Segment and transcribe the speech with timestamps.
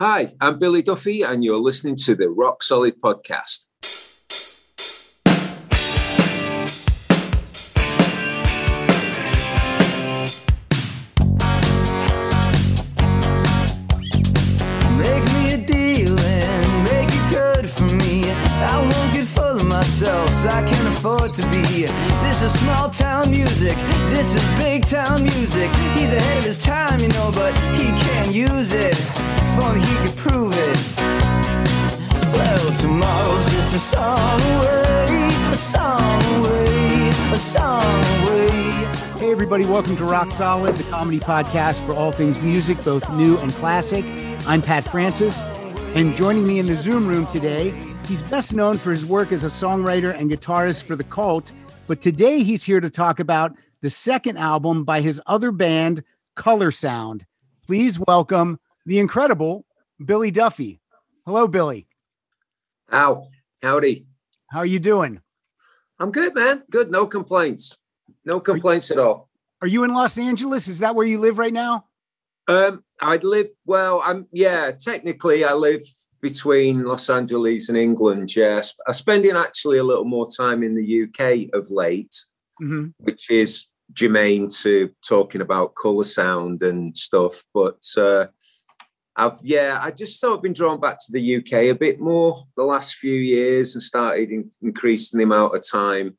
[0.00, 3.68] Hi, I'm Billy Duffy, and you're listening to the Rock Solid Podcast.
[14.98, 18.28] Make me a deal and make it good for me.
[18.32, 21.86] I won't get full of myself, 'cause I can't afford to be.
[22.44, 23.74] Is small town music,
[24.10, 25.70] this is big town music.
[25.96, 28.92] He's ahead of his time, you know, but he can't use it.
[28.92, 30.76] If only he could prove it.
[32.34, 38.48] Well, tomorrow's just a song away, a song away, a song away.
[39.18, 43.38] Hey, everybody, welcome to Rock Solid, the comedy podcast for all things music, both new
[43.38, 44.04] and classic.
[44.46, 45.44] I'm Pat Francis,
[45.94, 47.70] and joining me in the Zoom room today,
[48.06, 51.50] he's best known for his work as a songwriter and guitarist for The Cult,
[51.86, 56.02] but today he's here to talk about the second album by his other band,
[56.36, 57.26] Color Sound.
[57.66, 59.64] Please welcome the incredible
[60.04, 60.80] Billy Duffy.
[61.26, 61.86] Hello, Billy.
[62.88, 63.28] How?
[63.62, 64.06] howdy.
[64.50, 65.20] How are you doing?
[65.98, 66.62] I'm good, man.
[66.70, 66.90] Good.
[66.90, 67.76] No complaints.
[68.24, 69.28] No complaints at all.
[69.62, 70.68] Are you in Los Angeles?
[70.68, 71.86] Is that where you live right now?
[72.46, 74.02] Um, I live well.
[74.04, 74.72] I'm yeah.
[74.72, 75.82] Technically, I live
[76.24, 78.34] between Los Angeles and England.
[78.34, 82.16] Yes, I'm spending actually a little more time in the UK of late,
[82.58, 87.44] hmm which is germane to talking about color sound and stuff.
[87.52, 88.28] But uh,
[89.14, 92.46] I've yeah, I just sort of been drawn back to the UK a bit more
[92.56, 96.16] the last few years and started in, increasing the amount of time.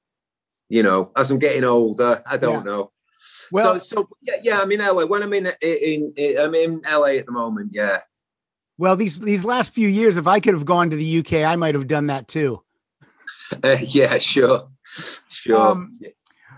[0.70, 2.72] You know, as I'm getting older, I don't Yeah.
[2.72, 2.92] know.
[3.52, 5.06] Well, so, so yeah, yeah, I'm in LA.
[5.06, 7.72] When I'm in, in, in I'm in LA at the moment.
[7.74, 8.02] Yeah.
[8.78, 11.56] Well, these these last few years, if I could have gone to the UK, I
[11.56, 12.62] might have done that too.
[13.64, 14.68] Uh, yeah, sure,
[15.30, 15.56] sure.
[15.56, 16.00] Um,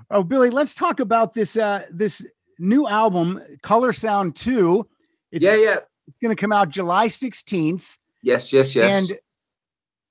[0.09, 2.25] Oh, Billy, let's talk about this uh this
[2.59, 4.87] new album, Color Sound 2.
[5.31, 7.97] It's, yeah, yeah, it's going to come out July 16th.
[8.23, 9.09] yes, yes, yes.
[9.09, 9.19] And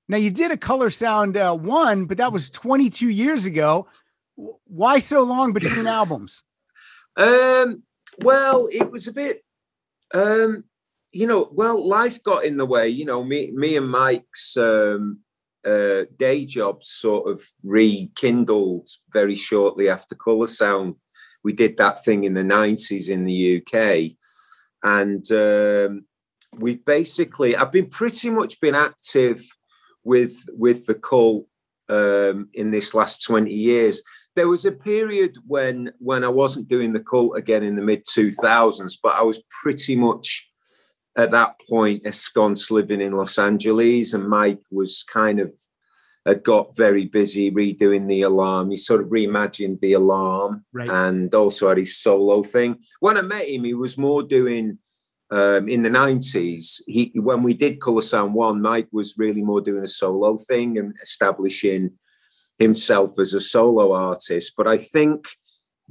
[0.07, 3.87] now you did a Color Sound uh, 1, but that was 22 years ago.
[4.65, 6.43] Why so long between albums?
[7.17, 7.83] Um,
[8.23, 9.43] well, it was a bit,
[10.13, 10.63] um,
[11.17, 12.87] you know, well, life got in the way.
[12.87, 15.21] You know, me, me and Mike's um,
[15.65, 20.93] uh, day jobs sort of rekindled very shortly after Color Sound.
[21.43, 24.11] We did that thing in the '90s in the UK,
[24.83, 26.05] and um,
[26.55, 29.43] we've basically, I've been pretty much been active
[30.03, 31.47] with with the cult
[31.89, 34.03] um, in this last 20 years
[34.35, 38.03] there was a period when when I wasn't doing the cult again in the mid
[38.05, 40.47] 2000s, but I was pretty much
[41.17, 45.51] at that point ensconced living in Los Angeles, and Mike was kind of
[46.25, 48.69] had got very busy redoing the alarm.
[48.69, 50.89] He sort of reimagined the alarm Right.
[50.89, 52.79] and also had his solo thing.
[52.99, 54.77] When I met him, he was more doing
[55.31, 56.81] um, in the 90s.
[56.85, 60.77] He when we did Color Sound One, Mike was really more doing a solo thing
[60.77, 61.91] and establishing
[62.59, 64.53] himself as a solo artist.
[64.57, 65.27] But I think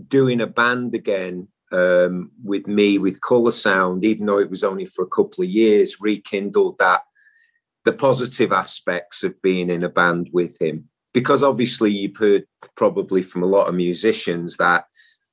[0.09, 4.87] doing a band again um, with me with Color Sound, even though it was only
[4.87, 7.03] for a couple of years, rekindled that
[7.85, 10.89] the positive aspects of being in a band with him.
[11.15, 12.45] Because obviously, you've heard
[12.77, 14.85] probably from a lot of musicians that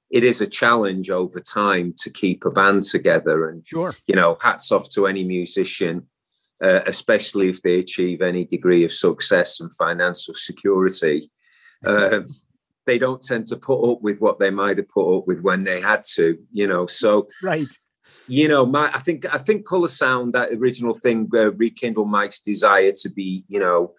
[0.10, 3.50] it is a challenge over time to keep a band together.
[3.50, 3.96] And Sure.
[4.08, 6.08] you know, hats off to any musician,
[6.64, 11.32] uh, especially if they achieve any degree of success and financial security.
[11.86, 12.28] Um,
[12.86, 15.64] they don't tend to put up with what they might have put up with when
[15.64, 16.86] they had to, you know.
[16.86, 17.68] So, Right.
[18.28, 22.40] you know, my I think I think Color Sound, that original thing, uh, rekindled Mike's
[22.42, 23.94] desire to be, you know,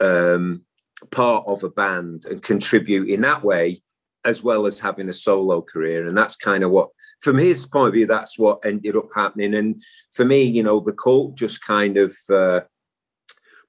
[0.00, 0.62] um,
[1.10, 3.82] part of a band and contribute in that way,
[4.24, 6.06] as well as having a solo career.
[6.06, 9.54] And that's kind of what, from his point of view, that's what ended up happening.
[9.54, 9.82] And
[10.12, 12.60] for me, you know, the cult just kind of uh,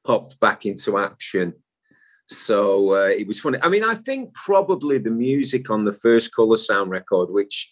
[0.05, 1.53] popped back into action.
[2.27, 3.59] So uh, it was funny.
[3.61, 7.71] I mean, I think probably the music on the first Color Sound record, which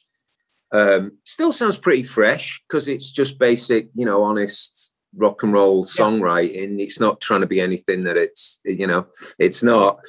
[0.71, 5.85] um, still sounds pretty fresh because it's just basic, you know, honest rock and roll
[5.85, 6.79] songwriting.
[6.79, 9.07] It's not trying to be anything that it's, you know,
[9.39, 9.99] it's not.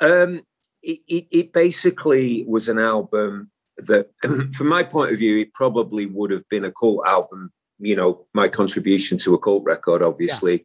[0.00, 0.42] Um,
[0.82, 4.10] it, it, it basically was an album that,
[4.54, 7.52] from my point of view, it probably would have been a cult album.
[7.80, 10.64] You know, my contribution to a cult record, obviously,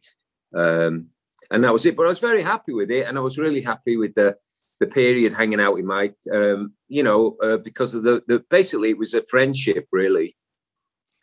[0.54, 1.08] um,
[1.54, 1.96] and that was it.
[1.96, 4.36] But I was very happy with it, and I was really happy with the
[4.80, 6.16] the period hanging out with Mike.
[6.32, 10.36] Um, you know, uh, because of the the basically it was a friendship, really.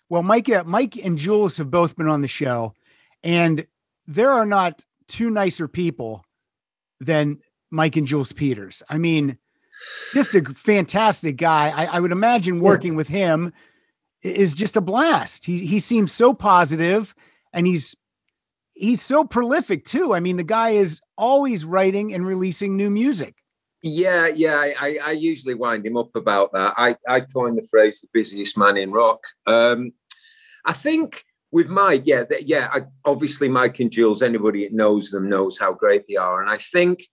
[0.10, 2.74] Well, Mike, uh, Mike and Jules have both been on the show,
[3.24, 3.68] and
[4.08, 6.24] there are not two nicer people
[7.00, 7.40] than
[7.70, 8.84] Mike and Jules Peters.
[8.90, 9.38] I mean,
[10.14, 11.70] just a fantastic guy.
[11.70, 13.52] I, I would imagine working with him
[14.22, 15.46] is just a blast.
[15.46, 17.14] He he seems so positive
[17.52, 17.96] and he's
[18.82, 20.14] he's so prolific too.
[20.14, 23.36] I mean, the guy is always writing and releasing new music.
[23.84, 24.74] Yeah, yeah.
[24.80, 26.74] I, I usually wind him up about that.
[26.78, 29.94] I, I coined the phrase "the busiest man in rock." Um,
[30.66, 32.70] I think with Mike, yeah, yeah.
[32.72, 34.22] I, obviously, Mike and Jules.
[34.22, 37.08] Anybody that knows them knows how great they are, and I think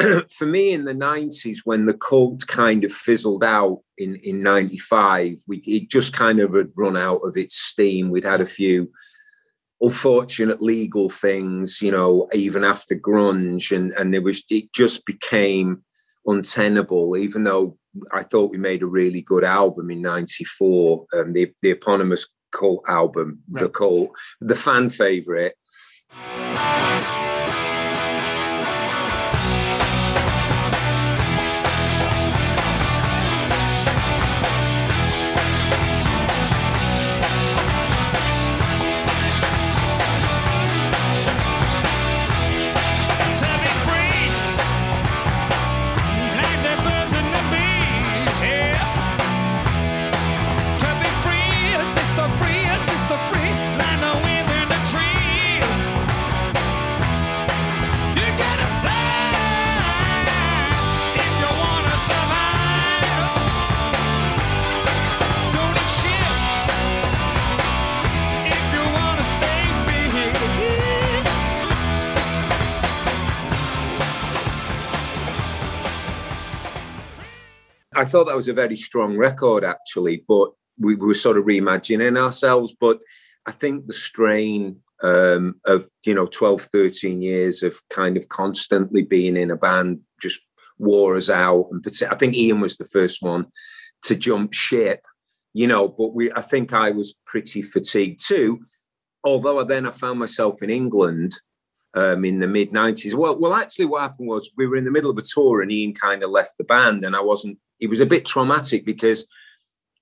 [0.30, 5.38] for me in the 90s when the cult kind of fizzled out in in 95
[5.46, 8.90] we it just kind of had run out of its steam we'd had a few
[9.80, 15.82] unfortunate legal things you know even after grunge and and there was it just became
[16.26, 17.76] untenable even though
[18.12, 22.82] i thought we made a really good album in 94 um, the the eponymous cult
[22.88, 23.62] album right.
[23.62, 24.10] the cult
[24.40, 25.54] the fan favorite
[78.10, 82.18] thought that was a very strong record, actually, but we, we were sort of reimagining
[82.18, 82.74] ourselves.
[82.78, 82.98] But
[83.46, 89.02] I think the strain um, of, you know, 12, 13 years of kind of constantly
[89.02, 90.40] being in a band just
[90.78, 91.68] wore us out.
[91.70, 93.46] And I think Ian was the first one
[94.02, 95.04] to jump ship,
[95.52, 98.60] you know, but we, I think I was pretty fatigued too.
[99.24, 101.38] Although then I found myself in England
[101.94, 103.14] um, in the mid 90s.
[103.14, 105.72] Well, well, actually, what happened was we were in the middle of a tour and
[105.72, 109.26] Ian kind of left the band, and I wasn't it was a bit traumatic because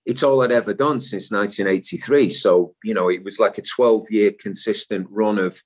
[0.05, 2.31] it's all I'd ever done since 1983.
[2.31, 5.63] So, you know, it was like a 12 year consistent run of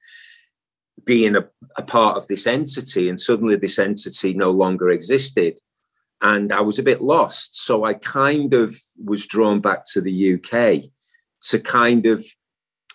[1.04, 5.58] being a, a, part of this entity, and suddenly this entity no longer existed.
[6.20, 7.56] And I was a bit lost.
[7.56, 10.90] So I kind of was drawn back to the UK
[11.48, 12.24] to kind of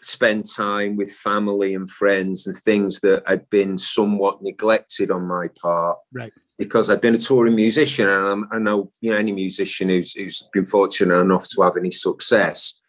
[0.02, 5.48] spend time with family and friends and things that had been somewhat neglected on my
[5.62, 5.98] part.
[6.14, 9.90] Right because I've been a touring musician, and I'm, i know you know any musician
[9.90, 12.80] who's who's been fortunate enough to have any success.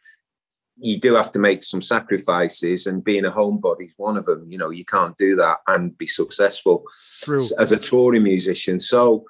[0.81, 4.51] You do have to make some sacrifices, and being a homebody is one of them.
[4.51, 6.85] You know, you can't do that and be successful
[7.23, 7.39] True.
[7.59, 8.79] as a touring musician.
[8.79, 9.25] So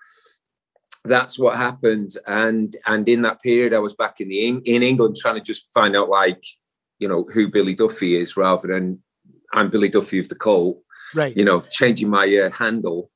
[1.05, 5.17] that's what happened, and and in that period, I was back in the in England
[5.21, 6.45] trying to just find out like
[6.99, 9.03] you know who Billy Duffy is, rather than
[9.53, 10.81] I'm Billy Duffy of the Cult.
[11.15, 11.35] Right.
[11.35, 13.11] You know, changing my uh, handle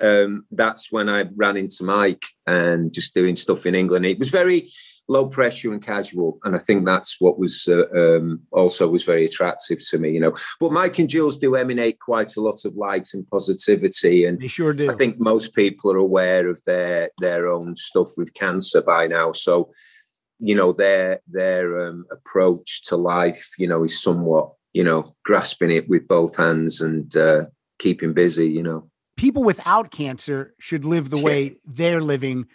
[0.00, 4.06] um, that's when I ran into Mike and just doing stuff in England.
[4.06, 4.70] It was very
[5.08, 9.24] low pressure and casual, and I think that's what was uh, um, also was very
[9.24, 10.10] attractive to me.
[10.10, 14.24] You know, but Mike and Jules do emanate quite a lot of light and positivity,
[14.24, 14.90] and they sure do.
[14.90, 19.32] I think most people are aware of their their own stuff with cancer by now,
[19.32, 19.70] so
[20.40, 25.70] you know their their um, approach to life, you know, is somewhat you know grasping
[25.70, 27.44] it with both hands and uh,
[27.78, 28.48] keeping busy.
[28.48, 32.46] You know people without cancer should live the way they're living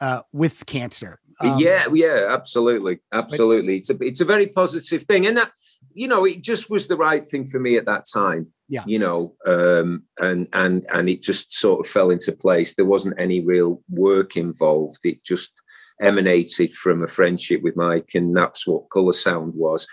[0.00, 1.20] uh, with cancer.
[1.40, 3.76] Um, yeah, yeah, absolutely, absolutely.
[3.76, 5.52] It's a it's a very positive thing, and that
[5.92, 8.48] you know it just was the right thing for me at that time.
[8.68, 12.74] Yeah, you know, um, and and and it just sort of fell into place.
[12.74, 15.00] There wasn't any real work involved.
[15.04, 15.52] It just
[16.00, 19.86] emanated from a friendship with Mike, and that's what Colour Sound was.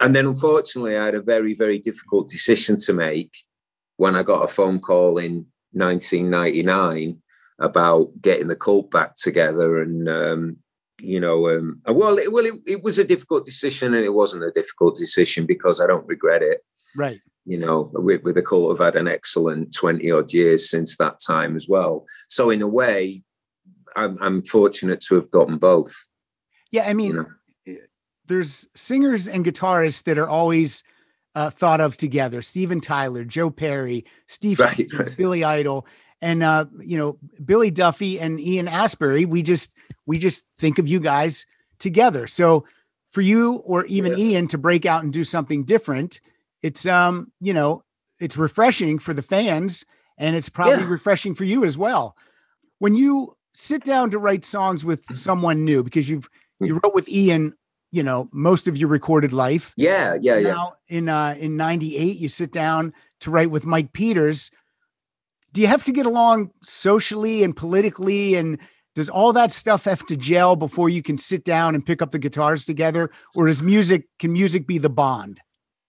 [0.00, 3.30] And then, unfortunately, I had a very very difficult decision to make
[3.98, 7.20] when I got a phone call in 1999
[7.58, 10.56] about getting the cult back together and um,
[10.98, 14.42] you know um, well it, well it, it, was a difficult decision and it wasn't
[14.42, 16.64] a difficult decision because i don't regret it.
[16.96, 17.20] Right.
[17.44, 21.18] You know with, with the cult have had an excellent 20 odd years since that
[21.26, 22.04] time as well.
[22.28, 23.22] So in a way
[23.96, 25.94] i'm, I'm fortunate to have gotten both.
[26.70, 27.26] Yeah i mean you know?
[27.66, 27.86] Eh,
[28.26, 30.84] there's singers and guitarists that are always
[31.34, 32.42] uh, thought of together.
[32.42, 35.16] Steven Tyler, Joe Perry, Steve right, Stevens, right.
[35.16, 35.86] Billy Idol,
[36.20, 39.26] and uh, you know Billy Duffy and Ian Astbury.
[39.26, 39.74] We just
[40.06, 41.46] we just think of you guys
[41.78, 42.26] together.
[42.26, 42.66] So
[43.10, 44.24] for you or even yeah.
[44.24, 46.20] Ian to break out and do something different,
[46.62, 47.82] it's um you know
[48.20, 49.84] it's refreshing for the fans
[50.18, 50.88] and it's probably yeah.
[50.88, 52.16] refreshing for you as well.
[52.78, 56.28] When you sit down to write songs with someone new, because you've
[56.60, 56.80] you hmm.
[56.82, 57.54] wrote with Ian
[57.92, 59.72] you know most of your recorded life.
[59.76, 60.52] Yeah, yeah, yeah.
[60.52, 64.50] Now in uh, in '98, you sit down to write with Mike Peters.
[65.52, 68.58] Do you have to get along socially and politically and
[68.94, 72.10] does all that stuff have to gel before you can sit down and pick up
[72.10, 75.40] the guitars together or is music can music be the bond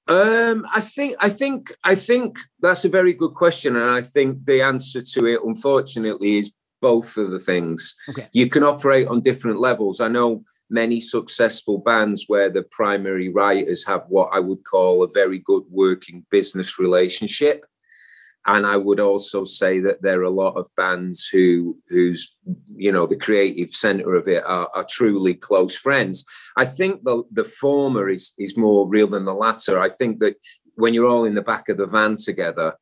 [0.08, 4.44] um, I think I think I think that's a very good question, and I think
[4.44, 7.96] the answer to it, unfortunately, is both of the things.
[8.10, 8.28] Okay.
[8.34, 10.02] You can operate on different levels.
[10.02, 15.12] I know many successful bands where the primary writers have what I would call a
[15.13, 17.65] very good working business relationship
[18.46, 22.36] and I would also say that there are a lot of bands who whose
[22.75, 26.25] you know the creative center of it are, are, truly close friends.
[26.58, 29.79] I think the the former is is more real than the latter.
[29.79, 30.36] I think that
[30.75, 32.74] when you're all in the back of the van together,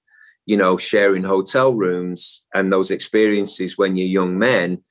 [0.45, 4.81] you know, sharing hotel rooms and those experiences when you're young men,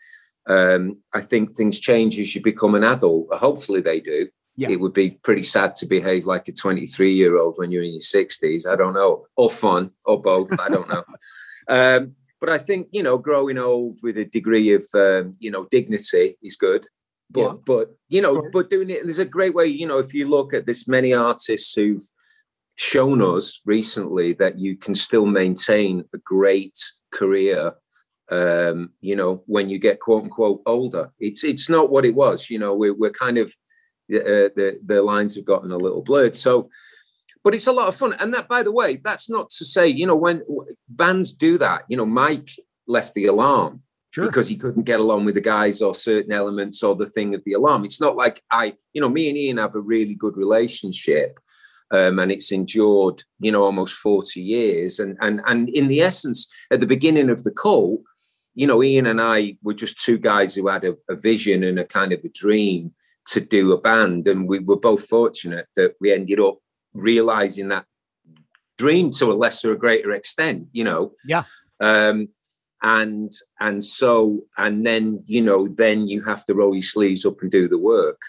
[0.47, 3.33] um, I think things change as you become an adult.
[3.35, 4.29] Hopefully, they do
[4.61, 4.69] yeah.
[4.71, 7.93] it would be pretty sad to behave like a 23 year old when you're in
[7.93, 8.71] your 60s.
[8.71, 10.59] I don't know, or fun, or both.
[10.59, 11.05] I don't know.
[11.69, 15.69] Um, but I think you know, growing old with a degree of um, you know
[15.71, 16.85] dignity is good.
[17.31, 17.53] But yeah.
[17.65, 18.51] but you know, sure.
[18.51, 19.67] but doing it, there's a great way.
[19.67, 22.03] You know, if you look at this, many artists who've
[22.75, 26.77] shown us recently that you can still maintain a great
[27.13, 27.75] career
[28.31, 31.13] um, you know, when you get quote unquote older.
[31.19, 32.49] It's it's not what it was.
[32.49, 33.49] You know, we're we're kind of
[34.13, 36.37] uh, the the lines have gotten a little blurred.
[36.37, 36.71] So,
[37.43, 38.15] but it's a lot of fun.
[38.19, 40.43] And that, by the way, that's not to say you know when
[40.89, 41.83] bands do that.
[41.89, 42.51] You know, Mike
[42.87, 43.83] left the alarm.
[44.13, 44.27] Sure.
[44.27, 47.45] Because he couldn't get along with the guys or certain elements or the thing of
[47.45, 47.85] the alarm.
[47.85, 51.39] It's not like I, you know, me and Ian have a really good relationship.
[51.93, 54.99] Um, and it's endured, you know, almost 40 years.
[54.99, 58.03] And and and in the essence, at the beginning of the call,
[58.55, 61.79] you know, Ian and I were just two guys who had a, a vision and
[61.79, 62.93] a kind of a dream
[63.29, 64.27] to do a band.
[64.27, 66.59] And we were both fortunate that we ended up
[66.93, 67.87] realizing that
[68.79, 71.13] dream to a lesser or greater extent, you know.
[71.25, 71.45] Yeah.
[71.81, 72.29] Um,
[72.83, 73.31] and
[73.61, 77.51] and so and then you know then you have to roll your sleeves up and
[77.51, 78.21] do the work.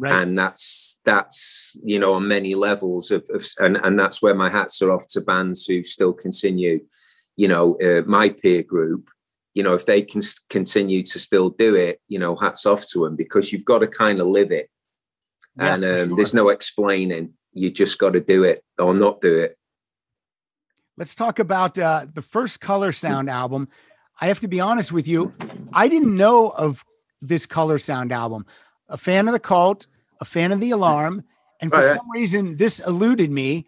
[0.00, 0.22] Right.
[0.22, 4.48] And that's that's you know on many levels of, of, and and that's where my
[4.48, 6.80] hats are off to bands who still continue,
[7.36, 9.10] you know, uh, my peer group.
[9.52, 13.04] You know, if they can continue to still do it, you know, hats off to
[13.04, 14.70] them because you've got to kind of live it,
[15.58, 16.16] yeah, and um, sure.
[16.16, 17.34] there's no explaining.
[17.52, 19.54] You just got to do it or not do it.
[20.96, 23.68] Let's talk about uh, the first Color Sound album.
[24.18, 25.34] I have to be honest with you,
[25.74, 26.84] I didn't know of
[27.20, 28.46] this Color Sound album
[28.90, 29.86] a fan of the cult,
[30.20, 31.24] a fan of the alarm,
[31.60, 33.66] and for some reason this eluded me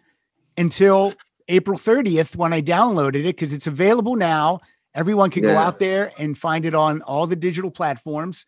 [0.57, 1.13] until
[1.47, 4.61] April 30th when I downloaded it because it's available now.
[4.95, 5.53] Everyone can yeah.
[5.53, 8.45] go out there and find it on all the digital platforms.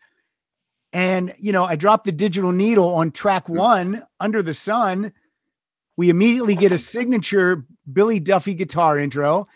[0.92, 3.56] And you know, I dropped the digital needle on track hmm.
[3.56, 5.12] one, Under the Sun.
[5.96, 9.48] We immediately get a signature Billy Duffy guitar intro.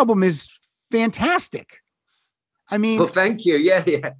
[0.00, 0.48] Album is
[0.90, 1.68] fantastic.
[2.70, 3.56] I mean, well, thank you.
[3.70, 4.10] Yeah, yeah.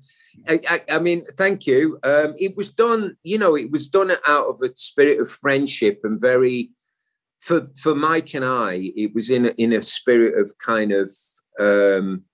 [0.49, 1.99] I, I, I mean, thank you.
[2.03, 6.01] Um, it was done, you know, it was done out of a spirit of friendship
[6.05, 6.71] and very,
[7.41, 11.11] for for Mike and I, it was in a, in a spirit of kind of
[11.59, 12.25] um,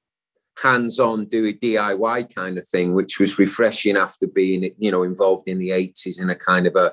[0.63, 5.49] hands-on, do a DIY kind of thing, which was refreshing after being, you know, involved
[5.49, 6.93] in the eighties in a kind of a.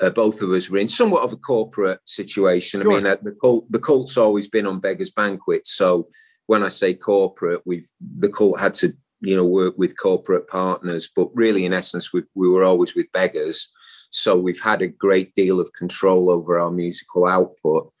[0.00, 2.80] Uh, both of us were in somewhat of a corporate situation.
[2.80, 2.92] Sure.
[2.92, 6.08] I mean, uh, the cult, the cult's always been on beggars' banquets, so
[6.46, 11.08] when I say corporate, we've the cult had to you know work with corporate partners,
[11.14, 13.68] but really in essence we, we were always with beggars.
[14.10, 17.92] So we've had a great deal of control over our musical output.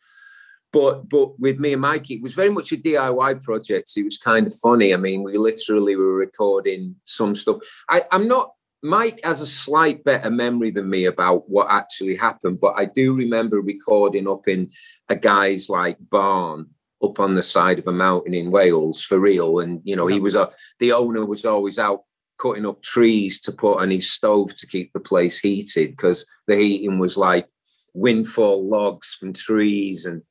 [0.72, 3.92] But but with me and Mike, it was very much a DIY project.
[3.96, 4.92] It was kind of funny.
[4.92, 7.58] I mean, we literally were recording some stuff.
[7.88, 8.50] I, I'm not
[8.82, 13.14] Mike has a slight better memory than me about what actually happened, but I do
[13.14, 14.70] remember recording up in
[15.08, 16.66] a guy's like barn
[17.02, 19.60] up on the side of a mountain in Wales for real.
[19.60, 22.04] And you know, he was a the owner was always out
[22.38, 26.56] cutting up trees to put on his stove to keep the place heated because the
[26.56, 27.46] heating was like
[27.92, 30.22] windfall logs from trees and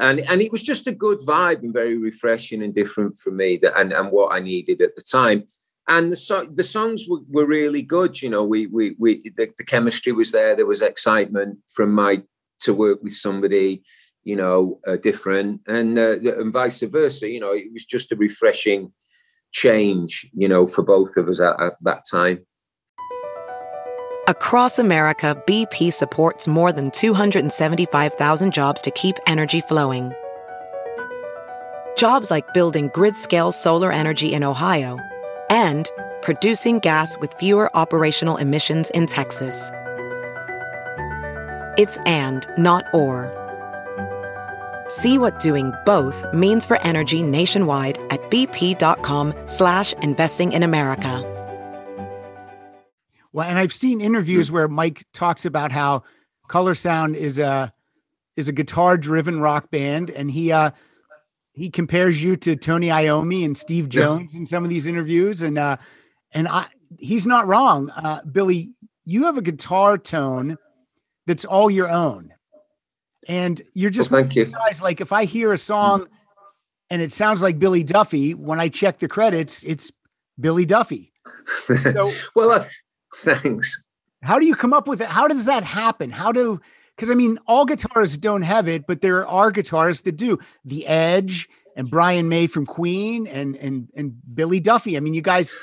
[0.00, 3.56] and and it was just a good vibe and very refreshing and different for me
[3.56, 5.44] that and, and what I needed at the time.
[5.90, 8.22] And the so, the songs were, were really good.
[8.22, 10.56] You know, we we we the, the chemistry was there.
[10.56, 12.22] There was excitement from my
[12.60, 13.82] to work with somebody
[14.24, 17.28] you know, uh, different, and uh, and vice versa.
[17.28, 18.92] You know, it was just a refreshing
[19.52, 22.46] change, you know, for both of us at, at that time.
[24.28, 30.12] Across America, BP supports more than 275,000 jobs to keep energy flowing.
[31.96, 34.98] Jobs like building grid-scale solar energy in Ohio
[35.50, 35.90] and
[36.22, 39.70] producing gas with fewer operational emissions in Texas.
[41.76, 43.36] It's and, not or.
[44.88, 51.26] See what doing both means for energy nationwide at bp.com slash investing in America.
[53.32, 56.02] Well, and I've seen interviews where Mike talks about how
[56.48, 57.72] Color Sound is a
[58.36, 60.72] is a guitar driven rock band, and he uh
[61.60, 65.58] he compares you to Tony Iommi and Steve Jones in some of these interviews, and
[65.58, 65.76] uh
[66.32, 66.64] and I
[66.98, 67.90] he's not wrong.
[67.90, 68.70] Uh Billy,
[69.04, 70.56] you have a guitar tone
[71.26, 72.32] that's all your own.
[73.28, 74.46] And you're just well, thank you.
[74.46, 76.06] guys like if I hear a song
[76.88, 79.92] and it sounds like Billy Duffy, when I check the credits, it's
[80.40, 81.12] Billy Duffy.
[81.82, 82.64] So, well, uh,
[83.16, 83.84] thanks.
[84.22, 85.08] How do you come up with it?
[85.08, 86.10] How does that happen?
[86.10, 86.58] How do
[87.00, 90.38] because I mean, all guitarists don't have it, but there are guitarists that do.
[90.66, 94.98] The Edge and Brian May from Queen and and and Billy Duffy.
[94.98, 95.56] I mean, you guys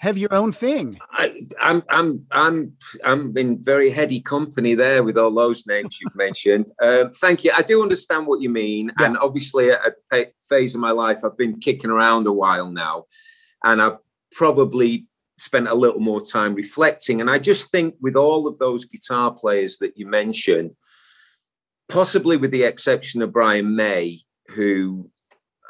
[0.00, 0.98] have your own thing.
[1.12, 2.72] I, am I'm I'm
[3.04, 6.70] I'm in very heady company there with all those names you've mentioned.
[6.82, 7.52] Um, thank you.
[7.56, 9.06] I do understand what you mean, yeah.
[9.06, 13.06] and obviously at a phase of my life, I've been kicking around a while now,
[13.64, 13.96] and I've
[14.32, 15.06] probably
[15.42, 17.20] spent a little more time reflecting.
[17.20, 20.72] And I just think with all of those guitar players that you mentioned,
[21.92, 24.20] possibly with the exception of Brian May,
[24.54, 25.10] who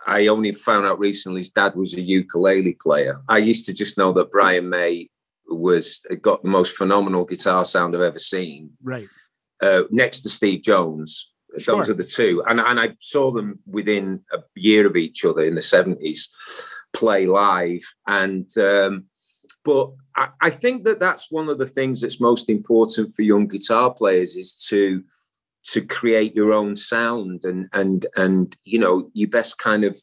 [0.07, 3.21] I only found out recently his dad was a ukulele player.
[3.29, 5.09] I used to just know that Brian May
[5.49, 8.71] was got the most phenomenal guitar sound I've ever seen.
[8.83, 9.07] Right.
[9.61, 11.31] Uh, next to Steve Jones.
[11.59, 11.77] Sure.
[11.77, 12.43] Those are the two.
[12.47, 16.29] And, and I saw them within a year of each other in the 70s
[16.95, 17.83] play live.
[18.07, 19.05] And, um,
[19.65, 23.49] but I, I think that that's one of the things that's most important for young
[23.49, 25.05] guitar players is to,
[25.64, 29.98] to create your own sound and and and you know you best kind of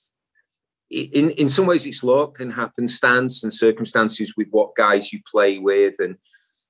[0.90, 5.60] in in some ways it's luck and happenstance and circumstances with what guys you play
[5.60, 6.16] with and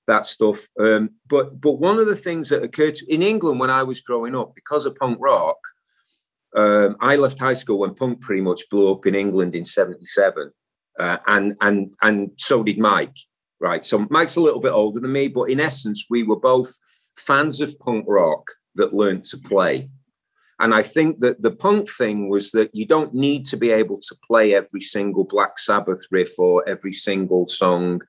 [0.08, 0.67] that stuff.
[0.80, 4.02] Um, but but one of the things that occurred to, in england when i was
[4.02, 5.58] growing up because of punk rock
[6.56, 10.52] um, i left high school when punk pretty much blew up in england in 77
[10.99, 13.15] uh, and and and so did mike
[13.60, 13.84] right?
[13.84, 16.73] So mike's a little bit older than me but in essence we were both
[17.15, 18.43] fans of punk rock
[18.80, 19.89] that learned to play.
[20.60, 24.00] And I think that the punk thing was that you don't need to be able
[24.00, 28.02] to play every single Black Sabbath riff or every single song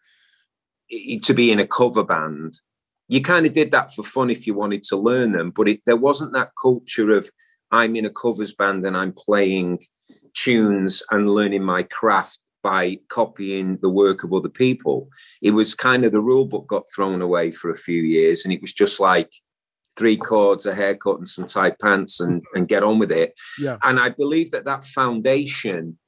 [1.22, 2.58] to be in a cover band.
[3.06, 5.80] You kind of did that for fun if you wanted to learn them, but it,
[5.86, 7.30] there wasn't that culture of
[7.70, 9.78] I'm in a covers band and I'm playing
[10.34, 15.08] tunes and learning my craft by copying the work of other people.
[15.40, 18.52] It was kind of the rule book got thrown away for a few years, and
[18.52, 19.32] it was just like
[19.96, 23.34] three chords, a haircut, and some tight pants, and and get on with it.
[23.58, 23.76] Yeah.
[23.82, 25.98] And I believe that that foundation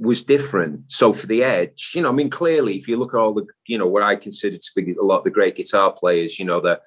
[0.00, 0.80] was different.
[0.86, 3.46] So for the Edge, you know, I mean, clearly, if you look at all the,
[3.66, 6.44] you know, what I consider to be a lot of the great guitar players, you
[6.44, 6.80] know, the,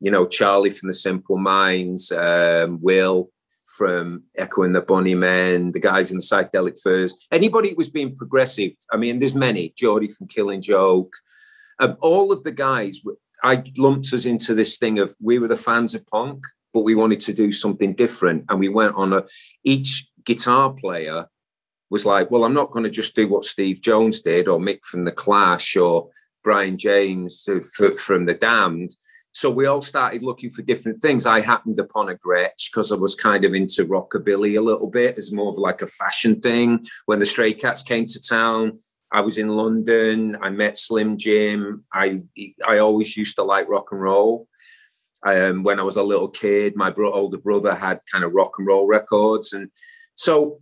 [0.00, 3.30] you know, Charlie from the Simple Minds, um, Will
[3.76, 8.16] from Echo and the Bunnymen, the guys in the Psychedelic Furs, anybody who was being
[8.16, 8.72] progressive.
[8.90, 11.12] I mean, there's many, Geordie from Killing Joke,
[11.78, 13.02] um, all of the guys.
[13.42, 16.94] I lumped us into this thing of we were the fans of punk, but we
[16.94, 19.24] wanted to do something different, and we went on a.
[19.64, 21.26] Each guitar player
[21.90, 24.84] was like, well, I'm not going to just do what Steve Jones did, or Mick
[24.84, 26.10] from the Clash, or
[26.42, 27.46] Brian James
[27.98, 28.96] from the Damned
[29.36, 31.26] so we all started looking for different things.
[31.26, 35.18] I happened upon a Gretsch because I was kind of into rockabilly a little bit
[35.18, 36.86] as more of like a fashion thing.
[37.04, 38.78] When the Stray Cats came to town,
[39.12, 40.36] I was in London.
[40.42, 41.84] I met Slim Jim.
[41.92, 42.22] I
[42.66, 44.48] I always used to like rock and roll.
[45.24, 48.52] Um, when I was a little kid, my bro- older brother had kind of rock
[48.58, 49.70] and roll records, and
[50.14, 50.60] so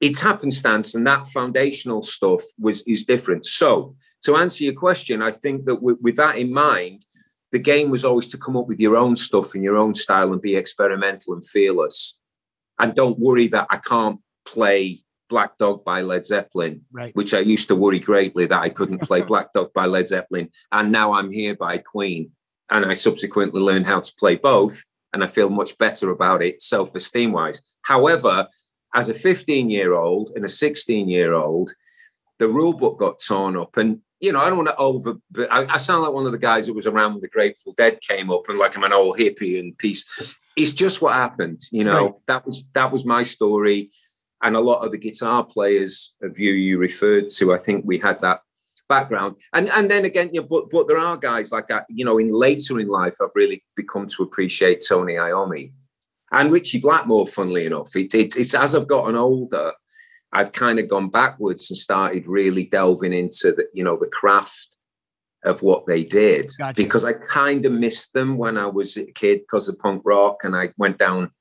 [0.00, 3.46] it's happenstance, and that foundational stuff was is different.
[3.46, 7.04] So to answer your question, I think that with, with that in mind,
[7.52, 10.32] the game was always to come up with your own stuff and your own style
[10.32, 12.18] and be experimental and fearless.
[12.78, 15.00] And don't worry that I can't play
[15.32, 17.16] Black Dog by Led Zeppelin, right.
[17.16, 20.50] which I used to worry greatly that I couldn't play Black Dog by Led Zeppelin.
[20.70, 22.32] And now I'm here by Queen.
[22.68, 24.84] And I subsequently learned how to play both.
[25.14, 27.62] And I feel much better about it self esteem wise.
[27.80, 28.46] However,
[28.94, 31.70] as a 15 year old and a 16 year old,
[32.38, 33.78] the rule book got torn up.
[33.78, 36.32] And you know, I don't want to over, but I, I, sound like one of
[36.32, 38.92] the guys that was around when the Grateful Dead came up, and like I'm an
[38.92, 40.08] old hippie and peace.
[40.56, 42.04] It's just what happened, you know.
[42.04, 42.14] Right.
[42.28, 43.90] That was that was my story,
[44.42, 47.98] and a lot of the guitar players of you you referred to, I think we
[47.98, 48.40] had that
[48.88, 51.82] background, and and then again, you know, but but there are guys like I, uh,
[51.88, 55.72] you know, in later in life, I've really become to appreciate Tony Iommi
[56.32, 57.26] and Ritchie Blackmore.
[57.26, 59.72] Funnily enough, it, it, it's as I've gotten older
[60.32, 64.78] I've kind of gone backwards and started really delving into the, you know, the craft
[65.44, 66.74] of what they did gotcha.
[66.74, 70.38] because I kind of missed them when I was a kid because of punk rock
[70.44, 71.32] and I went down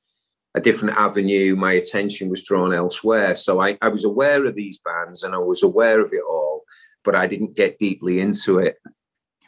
[0.56, 1.56] a different avenue.
[1.56, 3.36] My attention was drawn elsewhere.
[3.36, 6.64] So I, I was aware of these bands and I was aware of it all,
[7.04, 8.78] but I didn't get deeply into it.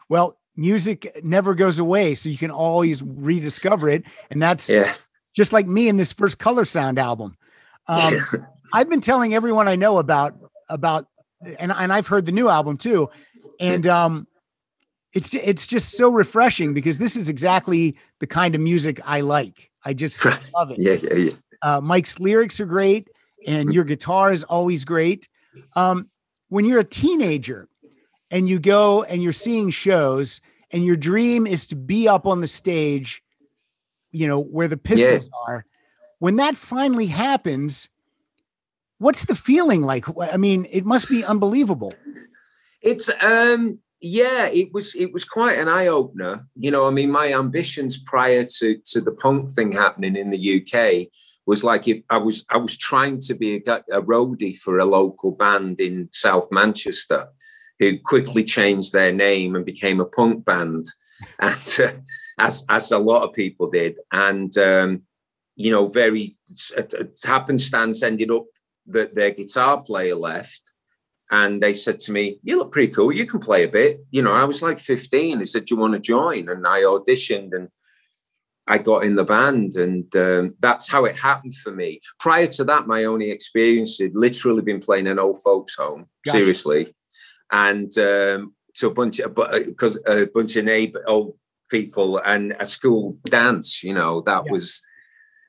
[0.09, 2.15] Well, music never goes away.
[2.15, 4.03] So you can always rediscover it.
[4.29, 4.93] And that's yeah.
[5.35, 7.37] just like me in this first Color Sound album.
[7.87, 8.21] Um,
[8.73, 10.35] I've been telling everyone I know about
[10.69, 11.07] about,
[11.59, 13.09] and and I've heard the new album too,
[13.59, 14.27] and um,
[15.13, 19.69] it's it's just so refreshing because this is exactly the kind of music I like.
[19.85, 20.23] I just
[20.55, 20.79] love it.
[20.79, 21.31] yeah, yeah, yeah.
[21.61, 23.09] Uh, Mike's lyrics are great,
[23.47, 25.29] and your guitar is always great.
[25.75, 26.09] Um,
[26.49, 27.67] when you're a teenager
[28.31, 30.41] and you go and you're seeing shows,
[30.71, 33.23] and your dream is to be up on the stage,
[34.11, 35.53] you know where the pistols yeah.
[35.53, 35.65] are
[36.23, 37.89] when that finally happens,
[38.97, 40.05] what's the feeling like?
[40.31, 41.93] I mean, it must be unbelievable.
[42.81, 46.45] It's um yeah, it was it was quite an eye opener.
[46.55, 50.61] You know, I mean, my ambitions prior to to the punk thing happening in the
[50.61, 51.07] UK
[51.45, 54.85] was like if I was I was trying to be a, a roadie for a
[54.85, 57.29] local band in South Manchester,
[57.79, 60.85] who quickly changed their name and became a punk band,
[61.39, 61.93] and uh,
[62.37, 65.03] as as a lot of people did, and um,
[65.55, 66.35] you know, very
[67.23, 68.47] happenstance ended up
[68.87, 70.73] that their guitar player left.
[71.33, 73.11] And they said to me, You look pretty cool.
[73.11, 74.05] You can play a bit.
[74.11, 75.39] You know, I was like 15.
[75.39, 76.47] They said, Do you want to join?
[76.47, 77.69] And I auditioned and
[78.67, 79.73] I got in the band.
[79.73, 82.01] And um, that's how it happened for me.
[82.19, 86.37] Prior to that, my only experience had literally been playing an old folks' home, gotcha.
[86.37, 86.93] seriously.
[87.51, 91.33] And um, to a bunch of, because uh, a bunch of neighbor, old
[91.71, 94.51] people and a school dance, you know, that yeah.
[94.51, 94.83] was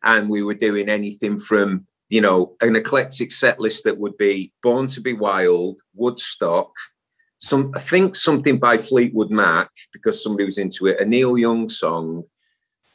[0.02, 4.52] and we were doing anything from you know an eclectic set list that would be
[4.62, 6.70] Born to Be Wild, Woodstock,
[7.38, 11.68] some I think something by Fleetwood Mac because somebody was into it, a Neil Young
[11.68, 12.22] song,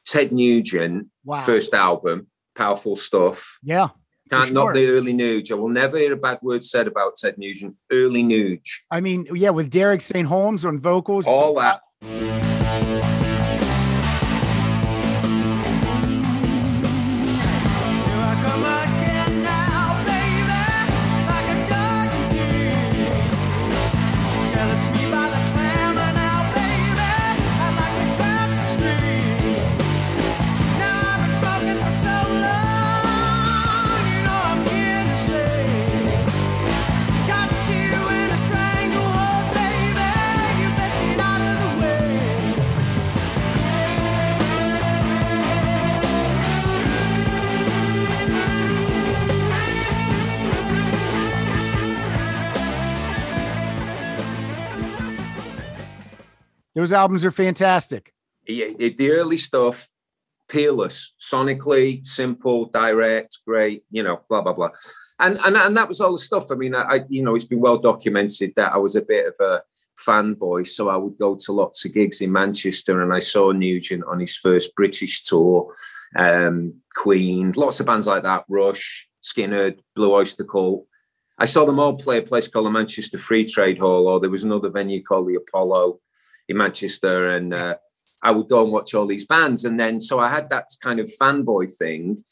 [0.05, 1.41] Ted Nugent wow.
[1.41, 3.60] first album, powerful stuff.
[3.62, 3.89] Yeah.
[4.29, 4.53] Can't sure.
[4.53, 5.51] not the early Nuge.
[5.51, 7.75] I will never hear a bad word said about Ted Nugent.
[7.91, 8.69] Early Nuge.
[8.89, 10.27] I mean, yeah, with Derek St.
[10.27, 11.25] Holmes on vocals.
[11.25, 11.82] All that.
[56.80, 58.13] Those albums are fantastic.
[58.48, 59.89] Yeah, the early stuff,
[60.48, 64.70] peerless, sonically, simple, direct, great, you know, blah, blah, blah.
[65.20, 66.46] And, and, and that was all the stuff.
[66.50, 69.36] I mean, I, you know, it's been well documented that I was a bit of
[69.46, 69.62] a
[70.08, 70.70] fanboy.
[70.70, 74.22] So I would go to lots of gigs in Manchester and I saw Nugent on
[74.22, 75.74] his first British tour,
[76.15, 80.86] um, Queen, lots of bands like that, Rush, Skynyrd, Blue Oyster Cult.
[81.38, 84.30] I saw them all play a place called the Manchester Free Trade Hall, or there
[84.30, 86.00] was another venue called the Apollo
[86.49, 87.29] in Manchester.
[87.29, 87.75] And uh,
[88.21, 89.63] I would go and watch all these bands.
[89.63, 92.25] And then, so I had that kind of fanboy thing.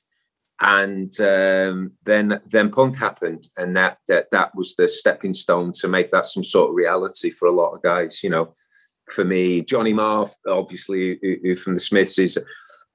[0.59, 5.87] And um, then, then punk happened, and that, that that was the stepping stone to
[5.87, 8.23] make that some sort of reality for a lot of guys.
[8.23, 8.55] You know,
[9.11, 12.39] for me, Johnny Marr, obviously, who, who from the Smiths is,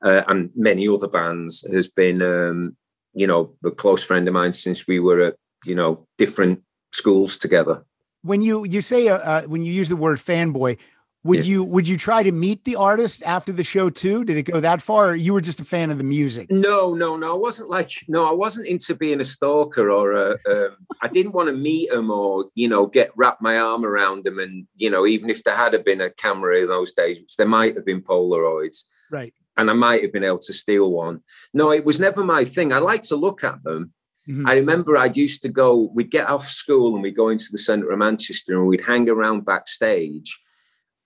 [0.04, 2.76] uh, and many other bands, has been, um,
[3.14, 7.37] you know, a close friend of mine since we were at, you know, different schools
[7.37, 7.85] together.
[8.22, 10.78] When you you say uh, uh when you use the word fanboy,
[11.24, 11.44] would yeah.
[11.44, 14.24] you would you try to meet the artist after the show too?
[14.24, 16.50] Did it go that far, or you were just a fan of the music?
[16.50, 17.35] No, no, no.
[17.35, 21.32] I wasn't like no, I wasn't into being a stalker or a, um, I didn't
[21.32, 24.90] want to meet them or you know get wrap my arm around them and you
[24.90, 27.87] know even if there had been a camera in those days, which there might have
[27.87, 28.82] been Polaroids,
[29.12, 29.32] right?
[29.56, 31.20] And I might have been able to steal one.
[31.54, 32.72] No, it was never my thing.
[32.72, 33.92] I like to look at them.
[34.28, 34.46] Mm-hmm.
[34.46, 35.90] I remember I used to go.
[35.94, 39.08] We'd get off school and we'd go into the centre of Manchester and we'd hang
[39.08, 40.40] around backstage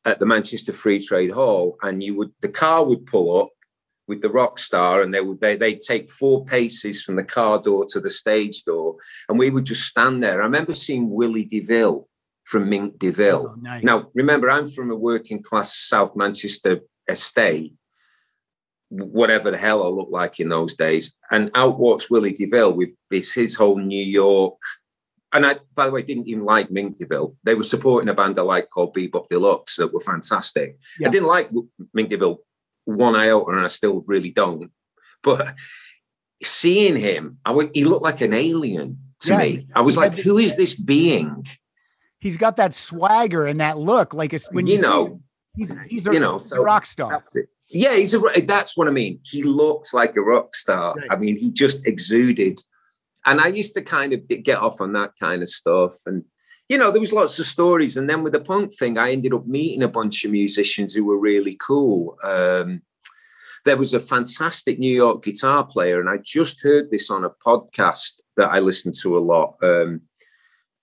[0.06, 3.50] at the Manchester Free Trade Hall, and you would the car would pull up
[4.08, 7.60] with the rock star, and they would they they'd take four paces from the car
[7.60, 8.96] door to the stage door,
[9.28, 10.40] and we would just stand there.
[10.40, 12.08] I remember seeing Willie DeVille
[12.44, 13.54] from Mink DeVille.
[13.54, 13.82] Oh, nice.
[13.82, 17.74] Now, remember, I'm from a working class South Manchester estate,
[18.88, 21.12] whatever the hell I looked like in those days.
[21.30, 24.54] And out walks Willie DeVille with his, his whole New York
[25.36, 27.36] and I, by the way, didn't even like Mink DeVille.
[27.44, 30.78] They were supporting a band I like called Bebop Deluxe that were fantastic.
[30.98, 31.08] Yeah.
[31.08, 31.50] I didn't like
[31.92, 32.38] Mink DeVille
[32.84, 34.70] one iota, and I still really don't.
[35.22, 35.54] But
[36.42, 39.68] seeing him, I would, he looked like an alien to yeah, me.
[39.74, 41.46] I was like, who is this being?
[42.18, 45.20] He's got that swagger and that look, like it's when you, you know,
[45.56, 47.24] he's, he's a, you know, so rock star.
[47.68, 48.20] Yeah, he's a.
[48.46, 49.20] That's what I mean.
[49.24, 50.94] He looks like a rock star.
[50.94, 51.08] Right.
[51.10, 52.60] I mean, he just exuded
[53.26, 55.94] and I used to kind of get off on that kind of stuff.
[56.06, 56.24] And,
[56.68, 57.96] you know, there was lots of stories.
[57.96, 61.04] And then with the punk thing, I ended up meeting a bunch of musicians who
[61.04, 62.16] were really cool.
[62.22, 62.82] Um,
[63.64, 67.30] there was a fantastic New York guitar player, and I just heard this on a
[67.30, 69.56] podcast that I listen to a lot.
[69.60, 70.02] Um,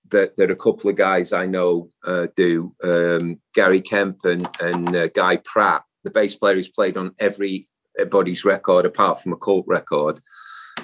[0.09, 4.95] that, that a couple of guys I know uh, do, um, Gary Kemp and, and
[4.95, 9.65] uh, Guy Pratt, the bass player who's played on everybody's record apart from a cult
[9.65, 10.19] record.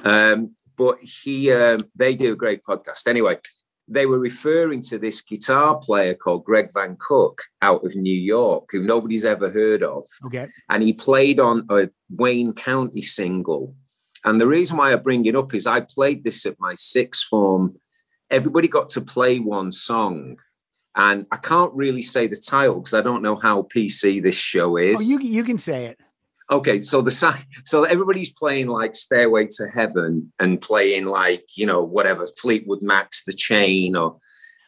[0.04, 3.06] Um, but he, um, they do a great podcast.
[3.06, 3.38] Anyway,
[3.86, 8.70] they were referring to this guitar player called Greg Van Cook out of New York,
[8.72, 10.06] who nobody's ever heard of.
[10.26, 10.48] Okay.
[10.70, 13.76] And he played on a Wayne County single.
[14.24, 17.26] And the reason why I bring it up is I played this at my sixth
[17.26, 17.76] form.
[18.30, 20.38] Everybody got to play one song.
[20.96, 24.78] And I can't really say the title because I don't know how PC this show
[24.78, 25.00] is.
[25.02, 26.00] Oh, you, you can say it
[26.52, 27.12] okay so the
[27.66, 33.24] so everybody's playing like stairway to heaven and playing like you know whatever fleetwood macs
[33.26, 34.18] the chain or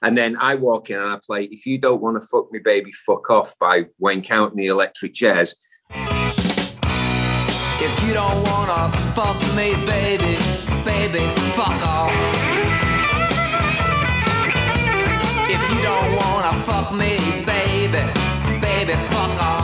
[0.01, 2.59] and then i walk in and i play if you don't want to fuck me
[2.59, 5.55] baby fuck off by wayne counting the electric chairs
[7.83, 10.37] if you don't wanna fuck me baby
[10.85, 12.11] baby fuck off.
[15.49, 18.03] If you don't wanna fuck me baby
[18.61, 19.60] baby fuck off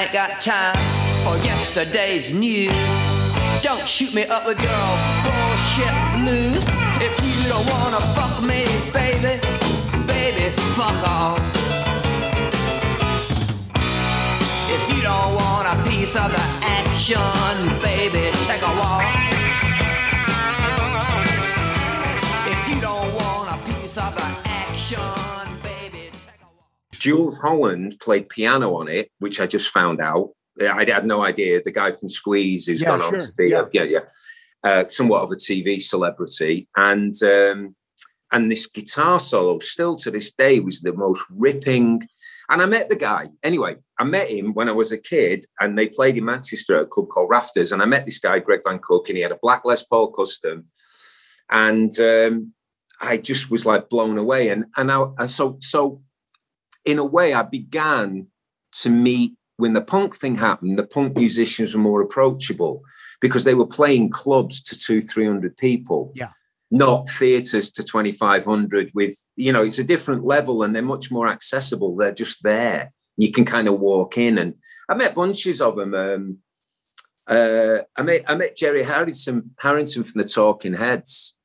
[0.00, 0.74] ain't got time
[1.24, 2.72] for yesterday's news.
[3.62, 4.86] Don't shoot me up with your
[5.24, 6.64] bullshit blues.
[7.04, 8.64] If you don't wanna fuck me,
[8.96, 9.36] baby,
[10.06, 11.38] baby, fuck off.
[14.74, 17.20] If you don't want a piece of the action,
[17.82, 19.04] baby, take a walk.
[22.52, 25.19] If you don't want a piece of the action,
[27.00, 30.30] Jools Holland played piano on it, which I just found out.
[30.60, 31.62] I had no idea.
[31.62, 33.14] The guy from Squeeze, who's yeah, gone sure.
[33.14, 34.00] on to be, yeah, yeah, yeah
[34.62, 37.74] uh, somewhat of a TV celebrity, and um,
[38.32, 42.02] and this guitar solo still to this day was the most ripping.
[42.48, 43.76] And I met the guy anyway.
[43.98, 46.86] I met him when I was a kid, and they played in Manchester at a
[46.86, 47.70] club called Rafters.
[47.70, 50.10] And I met this guy, Greg Van Cook, and he had a black Les Paul
[50.10, 50.66] custom,
[51.50, 52.52] and um,
[53.00, 54.48] I just was like blown away.
[54.48, 56.02] And and I, so so
[56.84, 58.28] in a way, I began
[58.82, 62.82] to meet when the punk thing happened, the punk musicians were more approachable
[63.20, 66.12] because they were playing clubs to two, 300 people.
[66.14, 66.30] Yeah.
[66.70, 71.28] Not theatres to 2,500 with, you know, it's a different level and they're much more
[71.28, 71.96] accessible.
[71.96, 72.92] They're just there.
[73.16, 74.56] You can kind of walk in, and
[74.88, 75.92] I met bunches of them.
[75.94, 76.38] Um,
[77.26, 81.36] uh, I met I met Jerry Harrison Harrington from the Talking Heads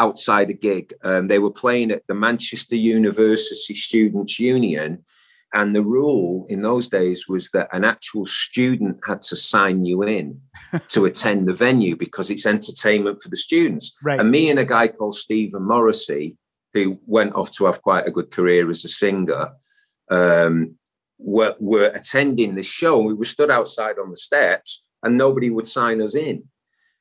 [0.00, 0.94] outside a gig.
[1.04, 5.04] Um, they were playing at the Manchester University Students' Union,
[5.52, 10.02] and the rule in those days was that an actual student had to sign you
[10.02, 10.40] in
[10.88, 13.94] to attend the venue because it's entertainment for the students.
[14.02, 14.18] Right.
[14.18, 16.36] And me and a guy called Stephen Morrissey,
[16.72, 19.50] who went off to have quite a good career as a singer,
[20.08, 20.76] um,
[21.18, 22.98] were, were attending the show.
[22.98, 26.44] We were stood outside on the steps and nobody would sign us in.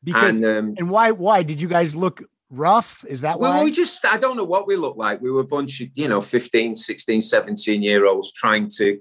[0.04, 3.06] Because and um, and why why did you guys look rough?
[3.08, 3.64] Is that why?
[3.64, 5.22] we just, I don't know what we looked like.
[5.22, 9.00] We were a bunch of, you know, 15, 16, 17 year olds trying to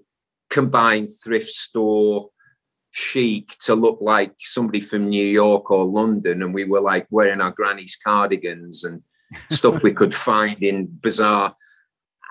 [0.50, 2.30] combine thrift store
[2.90, 6.42] chic to look like somebody from New York or London.
[6.42, 9.02] And we were like wearing our granny's cardigans and
[9.50, 11.54] stuff we could find in bizarre.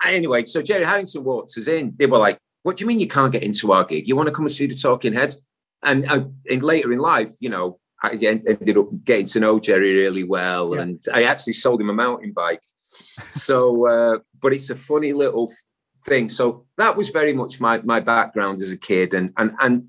[0.04, 1.94] Anyway, so Jerry Harrison walks us in.
[1.96, 4.06] They were like, What do you mean you can't get into our gig?
[4.06, 5.40] You want to come and see the Talking Heads?
[5.82, 9.92] And, uh, and later in life, you know, I ended up getting to know Jerry
[9.94, 10.82] really well, Yeah.
[10.82, 12.62] and I actually sold him a mountain bike.
[12.76, 15.52] So, uh, but it's a funny little
[16.04, 16.28] thing.
[16.28, 19.88] So that was very much my my background as a kid, and and and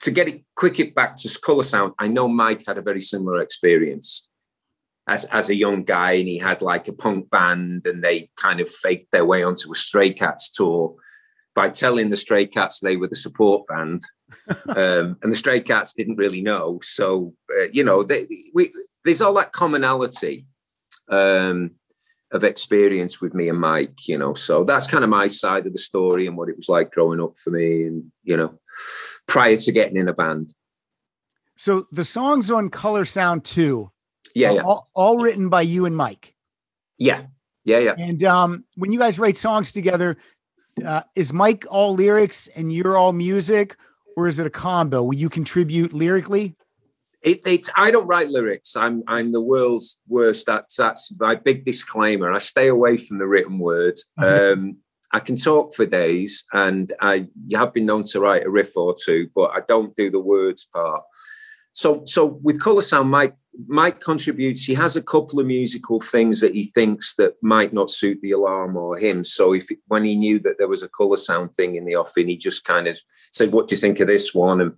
[0.00, 3.00] to get it quick it back to Colour Sound, I know Mike had a very
[3.00, 4.28] similar experience
[5.08, 8.60] as as a young guy, and he had like a punk band, and they kind
[8.60, 10.94] of faked their way onto a Stray Cats tour
[11.54, 14.02] by telling the Stray Cats they were the support band
[14.68, 16.80] um, and the Stray Cats didn't really know.
[16.82, 18.72] So uh, you know, they, we
[19.04, 20.46] there's all that commonality
[21.08, 21.72] um,
[22.30, 24.06] of experience with me and Mike.
[24.08, 26.68] You know, so that's kind of my side of the story and what it was
[26.68, 28.58] like growing up for me, and you know,
[29.26, 30.52] prior to getting in a band.
[31.56, 33.90] so the songs on Color Sound 2
[34.34, 36.34] Yeah, yeah, all, all written by you and Mike.
[36.98, 37.26] yeah,
[37.64, 37.94] yeah, yeah.
[37.98, 40.16] And um, when you guys write songs together,
[40.86, 43.76] uh, is Mike all lyrics and you're all music,
[44.18, 45.00] or is it a combo?
[45.04, 46.56] Will you contribute lyrically?
[47.22, 48.74] It, it's I don't write lyrics.
[48.74, 50.44] I'm I'm the world's worst.
[50.46, 52.32] That's that's my big disclaimer.
[52.32, 53.94] I stay away from the written word.
[54.18, 54.78] Um,
[55.10, 58.76] I can talk for days, and I you have been known to write a riff
[58.76, 61.04] or two, but I don't do the words part.
[61.78, 63.36] So so with Color Sound, Mike
[63.68, 64.64] Mike contributes.
[64.64, 68.32] He has a couple of musical things that he thinks that might not suit the
[68.32, 69.22] alarm or him.
[69.22, 72.26] So if when he knew that there was a Color Sound thing in the offing,
[72.26, 72.98] he just kind of
[73.32, 74.72] said, "What do you think of this one?" and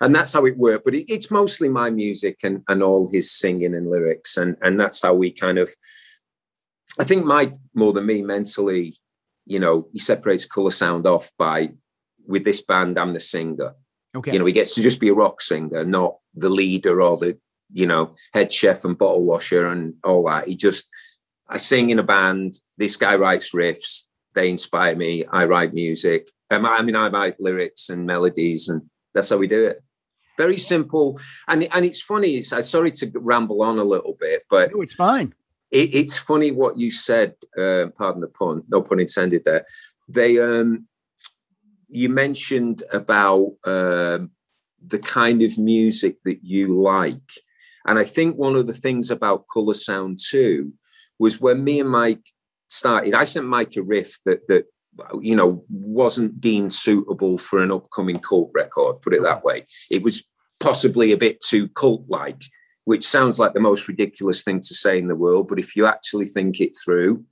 [0.00, 0.86] and that's how it worked.
[0.86, 4.80] But it, it's mostly my music and and all his singing and lyrics, and and
[4.80, 5.70] that's how we kind of.
[6.98, 8.96] I think Mike more than me mentally,
[9.44, 11.74] you know, he separates color sound off by
[12.26, 12.98] with this band.
[12.98, 13.74] I'm the singer.
[14.16, 14.32] Okay.
[14.32, 17.38] You know, he gets to just be a rock singer, not the leader or the
[17.72, 20.46] you know head chef and bottle washer and all that.
[20.48, 20.86] He just
[21.48, 22.60] I sing in a band.
[22.78, 24.04] This guy writes riffs.
[24.34, 25.24] They inspire me.
[25.26, 26.30] I write music.
[26.50, 29.82] Um, I mean, I write lyrics and melodies, and that's how we do it.
[30.36, 32.36] Very simple, and and it's funny.
[32.36, 35.32] It's I'm sorry to ramble on a little bit, but No, it's fine.
[35.70, 37.34] it, it's funny what you said.
[37.56, 39.44] Uh, pardon the pun, no pun intended.
[39.44, 39.64] There,
[40.08, 40.86] they um,
[41.88, 44.30] you mentioned about um,
[44.84, 47.30] the kind of music that you like,
[47.86, 50.72] and I think one of the things about Color Sound too
[51.18, 52.24] was when me and Mike
[52.68, 53.14] started.
[53.14, 54.64] I sent Mike a riff that that
[55.20, 59.02] you know wasn't deemed suitable for an upcoming cult record.
[59.02, 59.66] Put it that way.
[59.90, 60.24] It was
[60.60, 62.42] possibly a bit too cult like
[62.84, 65.48] which sounds like the most ridiculous thing to say in the world.
[65.48, 67.24] But if you actually think it through,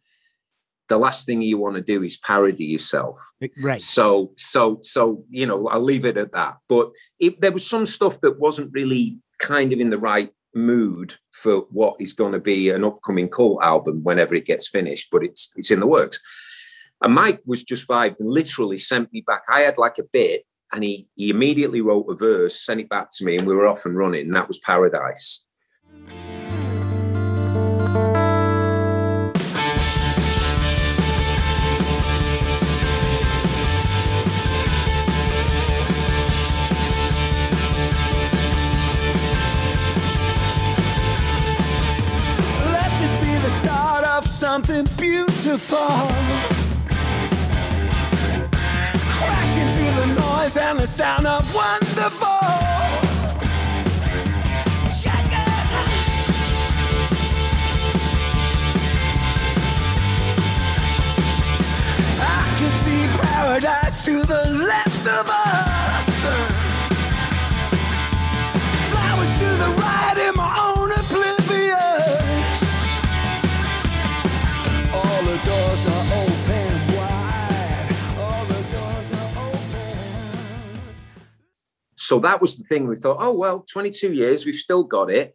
[0.88, 3.18] the last thing you want to do is parody yourself.
[3.62, 3.81] Right.
[3.81, 6.59] So, so, so, you know, I'll leave it at that.
[6.68, 11.14] But it, there was some stuff that wasn't really kind of in the right mood
[11.31, 15.25] for what is going to be an upcoming cult album whenever it gets finished, but
[15.25, 16.21] it's it's in the works.
[17.03, 19.42] And Mike was just vibed and literally sent me back.
[19.49, 23.09] I had like a bit, and he he immediately wrote a verse, sent it back
[23.12, 24.27] to me, and we were off and running.
[24.27, 25.45] And that was Paradise.
[44.43, 45.78] Something beautiful.
[49.14, 52.40] Crashing through the noise and the sound of wonderful.
[55.01, 55.28] Check.
[62.20, 65.72] I can see paradise to the left of us.
[82.13, 82.89] So that was the thing.
[82.89, 85.35] We thought, oh well, 22 years, we've still got it.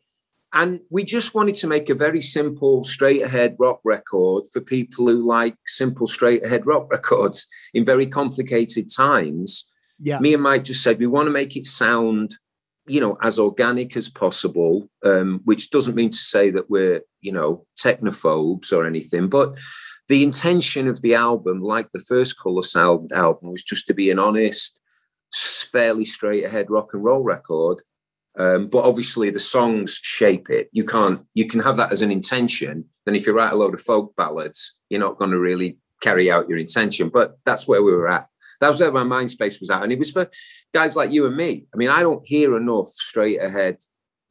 [0.54, 5.08] And we just wanted to make a very simple, straight ahead rock record for people
[5.08, 9.72] who like simple, straight ahead rock records in very complicated times.
[10.00, 10.20] Yeah.
[10.20, 12.36] Me and Mike just said we want to make it sound,
[12.86, 17.32] you know, as organic as possible, um, which doesn't mean to say that we're, you
[17.32, 19.56] know, technophobes or anything, but
[20.10, 24.12] the intention of the album, like the first Colour Sound album, was just to be
[24.12, 24.77] an honest,
[25.78, 27.82] fairly straight ahead rock and roll record
[28.38, 30.70] um, but obviously, the songs shape it.
[30.72, 31.20] You can't.
[31.34, 32.86] You can have that as an intention.
[33.06, 36.30] Then, if you write a load of folk ballads, you're not going to really carry
[36.30, 37.10] out your intention.
[37.10, 38.28] But that's where we were at.
[38.62, 40.30] That was where my mind space was at, and it was for
[40.74, 41.66] guys like you and me.
[41.74, 43.78] I mean, I don't hear enough straight ahead,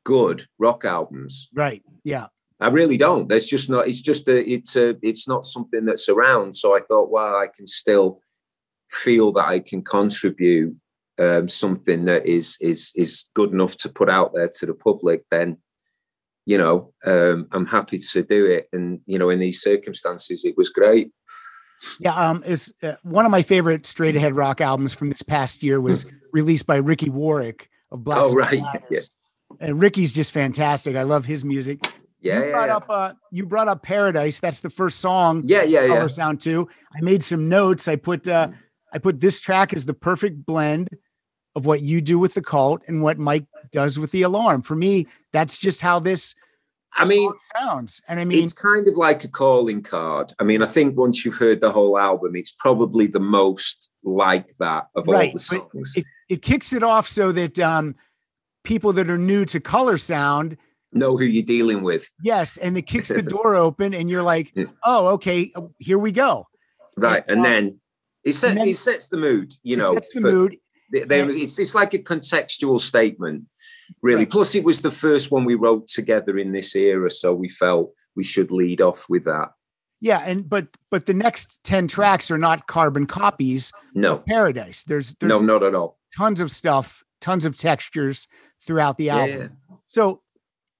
[0.05, 1.49] good rock albums.
[1.53, 1.83] Right.
[2.05, 2.29] Yeah.
[2.59, 3.29] I really don't.
[3.29, 3.89] There's just not.
[3.89, 4.49] It's just a.
[4.49, 4.95] It's a.
[5.03, 6.55] It's not something that's around.
[6.57, 8.21] So I thought, well, I can still
[8.89, 10.77] feel that I can contribute
[11.19, 15.25] um, something that is is is good enough to put out there to the public,
[15.31, 15.59] then
[16.45, 18.69] you know um, I'm happy to do it.
[18.73, 21.11] And you know, in these circumstances, it was great.
[22.01, 25.63] Yeah, um, is uh, one of my favorite straight ahead rock albums from this past
[25.63, 28.19] year was released by Ricky Warwick of Black.
[28.19, 29.01] Oh right, yeah.
[29.61, 30.97] And Ricky's just fantastic.
[30.97, 31.87] I love his music.
[32.21, 34.41] Yeah, you brought yeah, up uh, you brought up Paradise.
[34.41, 35.43] That's the first song.
[35.45, 36.07] Yeah, yeah, yeah.
[36.09, 36.69] Sound too.
[36.95, 37.89] I made some notes.
[37.89, 38.49] I put uh,
[38.93, 40.89] I put this track as the perfect blend
[41.57, 44.61] of what you do with the cult and what Mike does with the alarm.
[44.61, 46.35] For me, that's just how this
[46.93, 48.03] I mean sounds.
[48.09, 50.35] And I mean it's kind of like a calling card.
[50.39, 54.55] I mean, I think once you've heard the whole album, it's probably the most like
[54.59, 55.95] that of right, all the songs.
[55.97, 57.97] It, it, kicks it off so that um,
[58.63, 60.59] people that are new to color sound
[60.93, 62.11] know who you're dealing with.
[62.23, 64.55] Yes, and it kicks the door open, and you're like,
[64.85, 66.47] "Oh, okay, here we go."
[66.97, 67.81] Right, and, and then
[68.25, 69.53] it sets it sets the mood.
[69.63, 70.57] You know, sets the for, mood.
[70.91, 73.45] There, it's it's like a contextual statement,
[74.03, 74.21] really.
[74.21, 74.31] Right.
[74.31, 77.93] Plus, it was the first one we wrote together in this era, so we felt
[78.15, 79.51] we should lead off with that.
[80.01, 84.13] Yeah, and but but the next ten tracks are not carbon copies no.
[84.13, 84.85] of Paradise.
[84.85, 85.99] There's, there's no, not at all.
[86.17, 88.29] Tons of stuff, tons of textures
[88.65, 89.41] throughout the album.
[89.41, 89.77] Yeah.
[89.87, 90.23] So,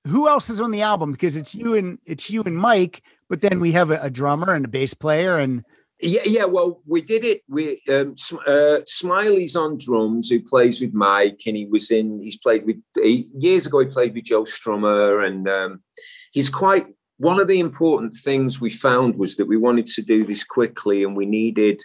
[0.07, 1.13] who else is on the album?
[1.13, 4.55] Because it's you and it's you and Mike, but then we have a, a drummer
[4.55, 5.65] and a bass player and
[6.01, 6.45] yeah, yeah.
[6.45, 7.43] Well, we did it.
[7.49, 8.15] We um,
[8.47, 12.21] uh, Smiley's on drums, who plays with Mike, and he was in.
[12.23, 13.81] He's played with he, years ago.
[13.81, 15.83] He played with Joe Strummer, and um,
[16.33, 16.87] he's quite.
[17.19, 21.03] One of the important things we found was that we wanted to do this quickly,
[21.03, 21.81] and we needed.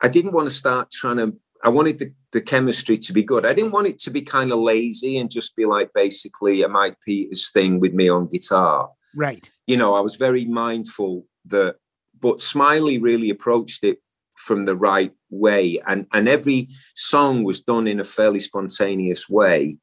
[0.00, 1.34] I didn't want to start trying to.
[1.62, 3.44] I wanted the, the chemistry to be good.
[3.44, 6.68] I didn't want it to be kind of lazy and just be like basically a
[6.68, 8.90] Mike Peters thing with me on guitar.
[9.14, 9.50] Right.
[9.66, 11.74] You know, I was very mindful that
[12.20, 13.98] but Smiley really approached it
[14.36, 19.76] from the right way, and and every song was done in a fairly spontaneous way.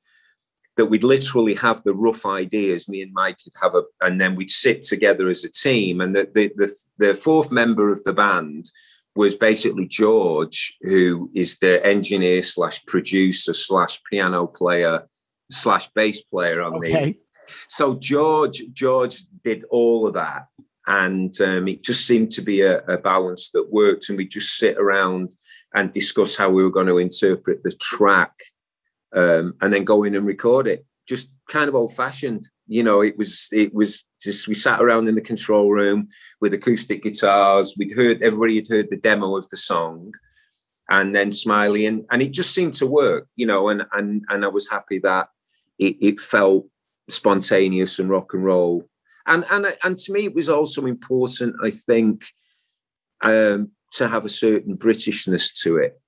[0.78, 2.90] That we'd literally have the rough ideas.
[2.90, 6.02] Me and Mike would have a, and then we'd sit together as a team.
[6.02, 8.70] And the the the, the fourth member of the band
[9.16, 15.08] was basically George, who is the engineer slash producer slash piano player
[15.50, 17.12] slash bass player on okay.
[17.12, 17.18] the.
[17.68, 20.48] So George George did all of that,
[20.88, 24.58] and um, it just seemed to be a, a, balance that worked and we just
[24.58, 25.36] sit around
[25.74, 28.34] and discuss how we were going to interpret the track
[29.16, 30.86] um, and then go in and record it.
[31.08, 35.08] Just kind of old fashioned you know it was it was just we sat around
[35.08, 36.08] in the control room
[36.42, 40.12] with acoustic guitars we'd heard everybody had heard the demo of the song
[40.90, 44.44] and then smiley and and it just seemed to work you know and and and
[44.44, 45.28] i was happy that
[45.78, 46.66] it, it felt
[47.10, 48.88] spontaneous and rock and roll
[49.28, 51.56] and and and to me, it was also important.
[51.64, 52.26] I think
[53.22, 56.00] um, to have a certain Britishness to it,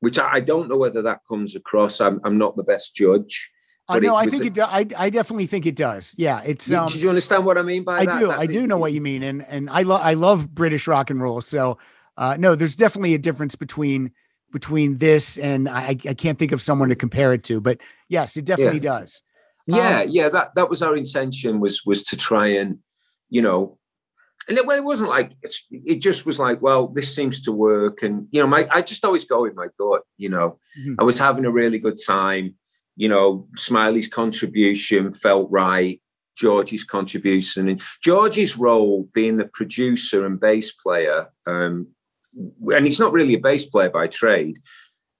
[0.00, 2.00] which I, I, don't know whether that comes across.
[2.00, 3.50] I'm I'm not the best judge.
[3.88, 4.54] Uh, no, I think a, it.
[4.54, 6.14] Do, I I definitely think it does.
[6.16, 6.70] Yeah, it's.
[6.70, 8.20] Um, do you understand what I mean by I that?
[8.20, 8.28] do.
[8.28, 11.10] That I do know what you mean, and and I love I love British rock
[11.10, 11.40] and roll.
[11.40, 11.78] So,
[12.16, 14.12] uh, no, there's definitely a difference between
[14.52, 18.36] between this and I, I can't think of someone to compare it to, but yes,
[18.36, 18.98] it definitely yeah.
[18.98, 19.22] does.
[19.66, 22.78] Yeah, um, yeah, that that was our intention was was to try and,
[23.30, 23.78] you know,
[24.48, 25.32] and it, well, it wasn't like
[25.70, 29.04] it just was like, well, this seems to work, and you know, my I just
[29.04, 30.02] always go with my gut.
[30.16, 30.94] You know, mm-hmm.
[30.98, 32.54] I was having a really good time.
[32.96, 36.00] You know, Smiley's contribution felt right.
[36.34, 41.88] George's contribution and George's role being the producer and bass player, um,
[42.74, 44.56] and he's not really a bass player by trade,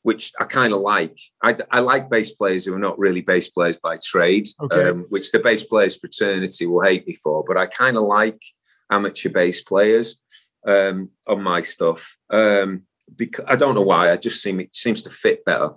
[0.03, 1.18] which I kind of like.
[1.42, 4.90] I, I, like bass players who are not really bass players by trade, okay.
[4.90, 7.44] um, which the bass players fraternity will hate me for.
[7.46, 8.40] But I kind of like
[8.90, 10.20] amateur bass players
[10.66, 12.16] um, on my stuff.
[12.30, 12.82] Um,
[13.16, 14.11] because I don't know why.
[14.11, 15.70] I just seem it seems to fit better.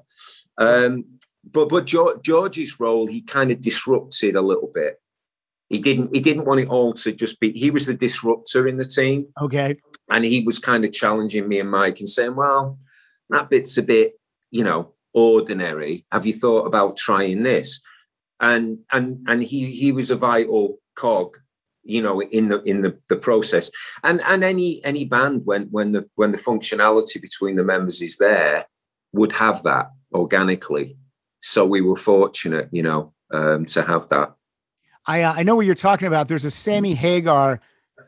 [0.58, 1.06] Um,
[1.44, 5.00] but but George, George's role, he kind of disrupted a little bit.
[5.70, 7.52] He didn't he didn't want it all to just be.
[7.52, 9.78] He was the disruptor in the team, Okay.
[10.10, 12.78] and he was kind of challenging me and Mike and saying, "Well,
[13.30, 14.20] that bit's a bit,
[14.52, 16.06] you know, ordinary.
[16.12, 17.80] Have you thought about trying this?"
[18.40, 21.38] And and and he he was a vital cog,
[21.84, 23.72] you know, in the in the the process.
[24.04, 28.18] And and any any band when when the when the functionality between the members is
[28.18, 28.66] there
[29.14, 30.98] would have that organically.
[31.40, 34.34] So we were fortunate, you know, um, to have that.
[35.06, 36.28] I uh, I know what you're talking about.
[36.28, 37.62] There's a Sammy Hagar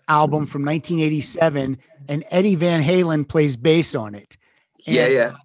[0.07, 4.38] album from 1987, and Eddie Van Halen plays bass on it.
[4.80, 5.36] Yeah, And yeah,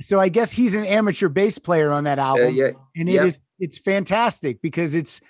[0.00, 2.70] So I guess he's an amateur bass player on that uh, album, yeah.
[2.96, 3.66] and it is yeah.
[3.66, 5.20] it's fantastic because it's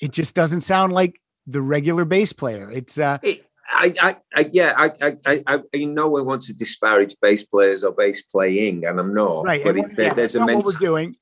[0.00, 2.70] it just doesn't sound like the regular bass player.
[2.70, 6.42] It's uh It, I, I, I, yeah, I, I, I, I, you know, I want
[6.42, 9.44] to disparage bass players or bass playing, and I'm not.
[9.44, 9.62] right.
[9.62, 10.72] But it, yeah, there's a not what mental.
[10.72, 11.16] we're doing.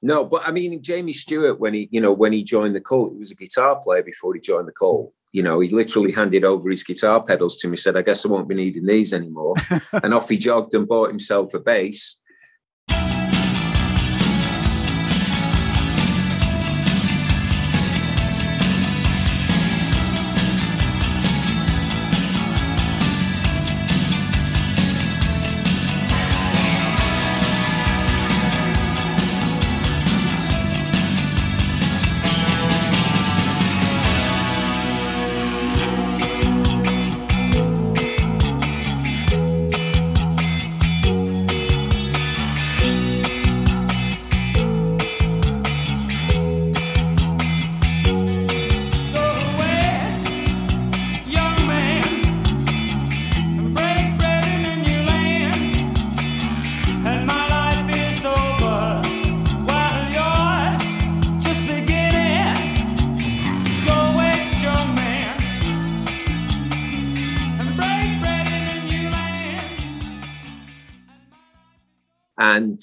[0.00, 3.12] No, but I mean, Jamie Stewart, when he, you know, when he joined the cult,
[3.12, 5.12] he was a guitar player before he joined the cult.
[5.32, 8.28] You know, he literally handed over his guitar pedals to me, said, I guess I
[8.28, 9.54] won't be needing these anymore.
[10.02, 12.20] and off he jogged and bought himself a bass.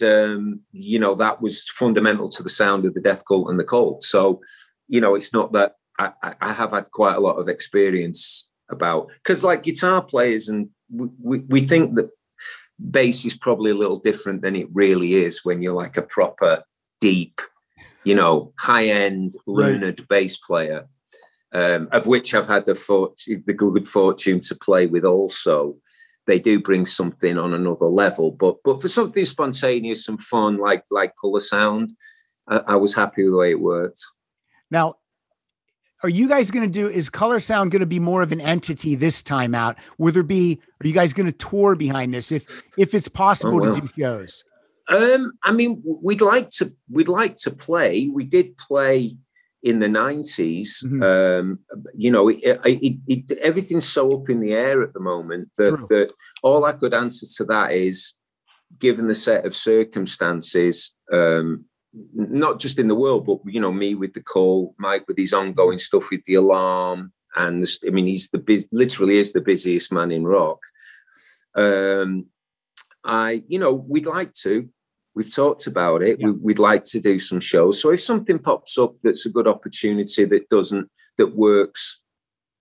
[0.02, 3.60] And um, you know that was fundamental to the sound of the death cult and
[3.60, 4.41] the cult so
[4.88, 9.10] you know it's not that i, I- have had quite a lot of experience about
[9.24, 12.10] because like guitar players and we, we, think that
[12.80, 16.64] bass is probably a little different than it really is when you're like a proper
[17.00, 17.41] deep
[18.04, 19.80] you know high end Right.
[19.82, 20.88] learned bass player
[21.54, 25.78] um, of which i've had the fort- the good fortune to play with also
[26.28, 28.32] they do bring something on another level.
[28.32, 31.93] But but for something spontaneous and fun, like like color sound,
[32.47, 34.03] I, I was happy with the way it worked.
[34.71, 34.95] Now,
[36.03, 36.88] are you guys going to do?
[36.88, 39.78] Is Color Sound going to be more of an entity this time out?
[39.97, 40.59] Will there be?
[40.84, 43.88] Are you guys going to tour behind this if if it's possible Oh, to do
[43.97, 44.43] shows?
[44.88, 48.07] Um, I mean, we'd like to we'd like to play.
[48.07, 49.17] We did play
[49.66, 51.01] in the 90s Mhm.
[51.03, 51.59] Um,
[51.95, 55.76] you know, it, it, it, everything's so up in the air at the moment that,
[55.76, 55.88] True.
[55.89, 56.13] that
[56.43, 58.13] all I could answer to that is,
[58.80, 61.66] given the set of circumstances, um,
[62.13, 65.34] not just in the world, but you know, me with the Cult, Mike with his
[65.34, 69.41] ongoing stuff with the alarm, and the, I mean, he's the bus- literally is the
[69.41, 70.59] busiest man in rock.
[71.55, 72.28] Um,
[73.03, 74.70] I, you know, we'd like to.
[75.16, 76.20] We've talked about it.
[76.20, 76.28] Yeah.
[76.28, 77.82] We, we'd like to do some shows.
[77.82, 82.01] So if something pops up that's a good opportunity that doesn't that works,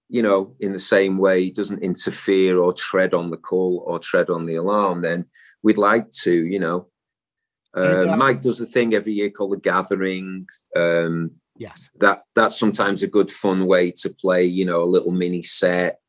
[0.08, 4.30] you know, in the same way, doesn't interfere or tread on the Cult or tread
[4.30, 5.26] on the alarm, then
[5.62, 6.86] we'd like to, you know.
[7.76, 10.46] Uh, And, uh, Mike does a thing every year called the Gathering.
[10.76, 11.88] Um, Yes.
[12.00, 16.00] that that's sometimes a good fun way to play you know a little mini set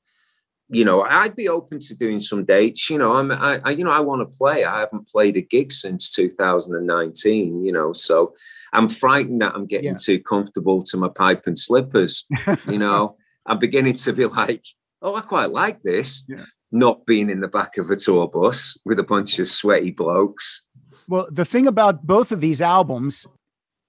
[0.69, 3.83] you know i'd be open to doing some dates you know i'm i, I you
[3.83, 8.33] know i want to play i haven't played a gig since 2019 you know so
[8.73, 9.97] i'm frightened that i'm getting Yeah.
[9.99, 12.25] too comfortable to my pipe and slippers
[12.67, 14.63] you know i'm beginning to be like
[15.01, 16.45] oh i quite like this Yeah.
[16.71, 20.65] not being in the back of a tour bus with a bunch of sweaty blokes
[21.07, 23.27] Well, the thing about both of these albums,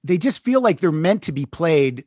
[0.03, 2.05] they just feel like they're meant to be played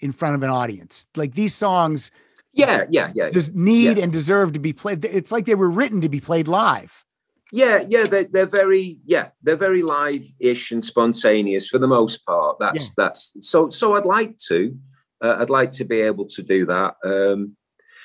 [0.00, 1.06] in front of an audience.
[1.14, 2.10] Like these songs
[2.52, 4.04] yeah yeah yeah just need Yeah.
[4.04, 5.04] and deserve to be played.
[5.04, 7.04] It's like they were written to be played live.
[7.52, 12.58] Yeah, yeah, they're, they're very yeah, they're very live-ish and spontaneous for the most part.
[12.60, 13.96] That's that's so so.
[13.96, 14.76] I'd like to,
[15.20, 16.94] uh, I'd like to be able to do that.
[17.04, 17.56] Um,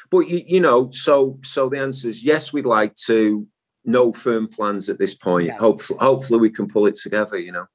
[0.10, 2.52] but you you know, so so the answer is yes.
[2.54, 3.48] We'd like to.
[3.88, 5.46] No firm plans at this point.
[5.46, 5.58] Yeah.
[5.58, 7.38] Hopefully, hopefully we can pull it together.
[7.38, 7.66] You know.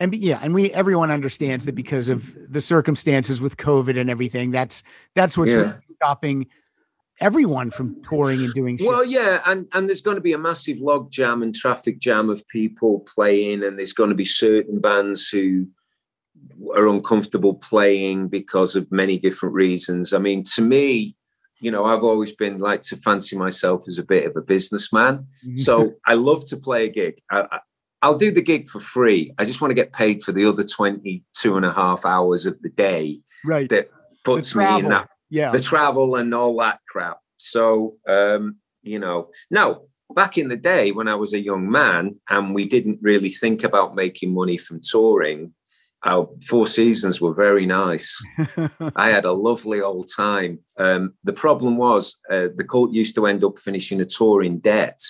[0.00, 4.50] And yeah, and we everyone understands that because of the circumstances with COVID and everything,
[4.50, 4.82] that's
[5.14, 5.74] that's what's Yeah.
[6.02, 6.46] Stopping
[7.20, 8.86] everyone from touring and doing shit.
[8.86, 12.30] Well, yeah, and and there's going to be a massive log jam and traffic jam
[12.30, 15.68] of people playing, and there's going to be certain bands who
[16.74, 20.12] are uncomfortable playing because of many different reasons.
[20.12, 21.16] I mean, to me,
[21.60, 25.26] you know, I've always been like to fancy myself as a bit of a businessman.
[25.46, 25.56] Mm-hmm.
[25.56, 27.20] So I love to play a gig.
[27.30, 27.58] I, I,
[28.02, 29.32] I'll do the gig for free.
[29.38, 32.60] I just want to get paid for the other 22 and a half hours of
[32.60, 33.68] the day right.
[33.68, 33.90] that
[34.24, 35.50] puts me in that yeah.
[35.50, 37.18] the travel and all that crap.
[37.38, 39.80] So, um, you know, now
[40.14, 43.64] back in the day when I was a young man and we didn't really think
[43.64, 45.54] about making money from touring,
[46.04, 48.22] our four seasons were very nice.
[48.96, 50.58] I had a lovely old time.
[50.76, 54.58] Um, the problem was uh, the cult used to end up finishing a tour in
[54.58, 55.00] debt.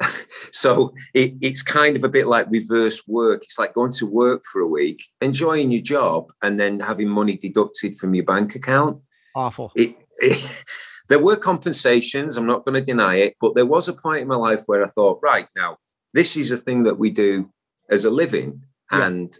[0.52, 3.44] so it, it's kind of a bit like reverse work.
[3.44, 7.36] It's like going to work for a week, enjoying your job, and then having money
[7.36, 9.00] deducted from your bank account
[9.36, 9.70] Awful.
[9.76, 10.64] it, it-
[11.08, 12.36] there were compensations.
[12.36, 14.84] I'm not going to deny it, but there was a point in my life where
[14.84, 15.76] I thought, right now,
[16.14, 17.50] this is a thing that we do
[17.88, 19.06] as a living, Yeah.
[19.06, 19.38] and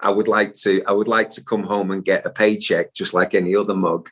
[0.00, 0.82] I would like to.
[0.86, 4.08] I would like to come home and get a paycheck just like any other mug.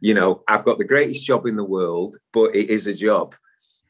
[0.00, 3.34] You know, I've got the greatest job in the world, but it is a job.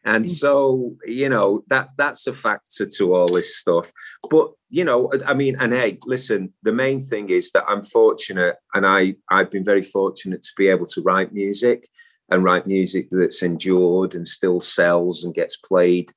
[0.04, 0.28] And mm.
[0.28, 3.92] so, you know, that that's a factor to all this stuff.
[4.28, 8.56] But you know, I mean, and hey, listen, the main thing is that I'm fortunate,
[8.74, 11.88] and I I've been very fortunate to be able to write music
[12.30, 16.12] and write music that's endured and still sells and gets played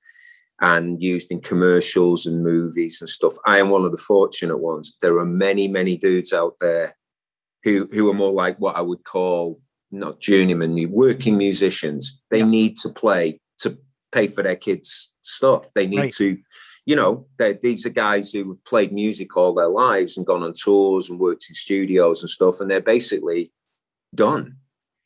[0.61, 3.33] and used in commercials and movies and stuff.
[3.45, 4.95] I am one of the fortunate ones.
[5.01, 6.95] There are many, many dudes out there
[7.63, 9.59] who who are more like what I would call
[9.91, 12.21] not journeyman, working musicians.
[12.31, 12.45] They Yeah.
[12.45, 13.39] need to play
[14.15, 15.63] pay for their kids' stuff.
[15.75, 16.13] They need Right.
[16.13, 16.37] to,
[16.85, 17.25] you know,
[17.61, 21.19] these are guys who have played music all their lives and gone on tours and
[21.19, 23.51] worked in studios and stuff, and they're basically
[24.13, 24.57] done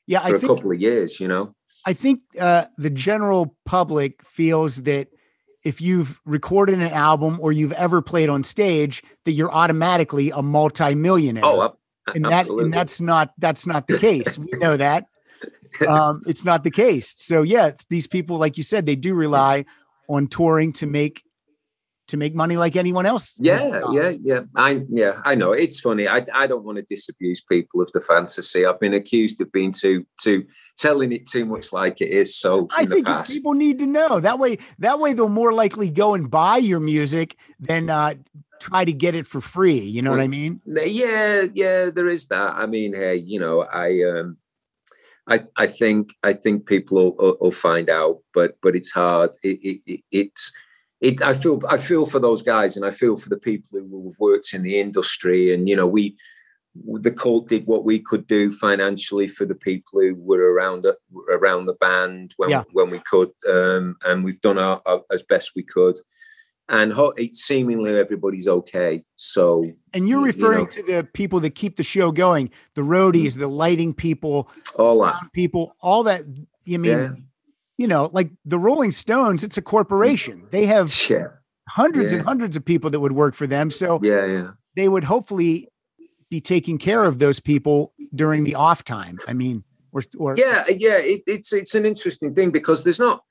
[0.07, 1.19] Yeah, for I a think couple of years.
[1.19, 1.53] You know,
[1.85, 5.07] I think uh, the general public feels that
[5.63, 10.41] if you've recorded an album or you've ever played on stage, that you're automatically a
[10.41, 11.43] multimillionaire.
[11.45, 11.75] oh, ab-
[12.15, 12.63] and that absolutely.
[12.65, 14.37] and that's not that's not the case.
[14.37, 15.05] we know that.
[15.87, 17.15] Um, it's not the case.
[17.17, 19.65] So yeah, these people, like you said, they do rely
[20.07, 21.23] on touring to make
[22.09, 23.33] to make money like anyone else.
[23.37, 24.41] Yeah, yeah, yeah.
[24.55, 25.51] I yeah, I know.
[25.51, 26.07] It's funny.
[26.07, 28.65] I I don't want to disabuse people of the fantasy.
[28.65, 30.45] I've been accused of being too too
[30.77, 32.35] telling it too much like it is.
[32.35, 34.57] So I think people need to know that way.
[34.79, 38.15] That way, they'll more likely go and buy your music than uh,
[38.59, 39.79] try to get it for free.
[39.79, 40.61] You know what I mean?
[40.65, 42.55] yeah, yeah, there is that.
[42.55, 44.37] I mean, hey, you know, I um,
[45.29, 49.31] I I think I think people will, will, find out, but but it's hard.
[49.43, 50.51] It, it, it it's.
[51.01, 54.09] It, I feel I feel for those guys, and I feel for the people who
[54.09, 55.53] have worked in the industry.
[55.53, 56.17] And you know, we
[56.75, 60.85] the cult did what we could do financially for the people who were around
[61.31, 62.63] around the band when Yeah.
[62.73, 65.97] when we could, um, and we've done our, our as best we could.
[66.69, 69.03] And ho- it seemingly everybody's okay.
[69.15, 70.69] So And you're You- you referring know.
[70.69, 73.39] to the people that keep the show going, the roadies, mm.
[73.39, 76.21] the lighting people, all that, people, all that.
[76.65, 77.09] You mean, yeah,
[77.77, 80.41] you know, like the Rolling Stones, it's a corporation.
[80.43, 80.51] Mm.
[80.51, 81.27] They have yeah,
[81.69, 83.71] hundreds and hundreds of people that would work for them.
[83.71, 84.51] So yeah, yeah.
[84.75, 85.69] they would hopefully
[86.29, 89.17] be taking care of those people during the off time.
[89.27, 93.23] I mean, or, or yeah yeah it, it's it's an interesting thing because there's not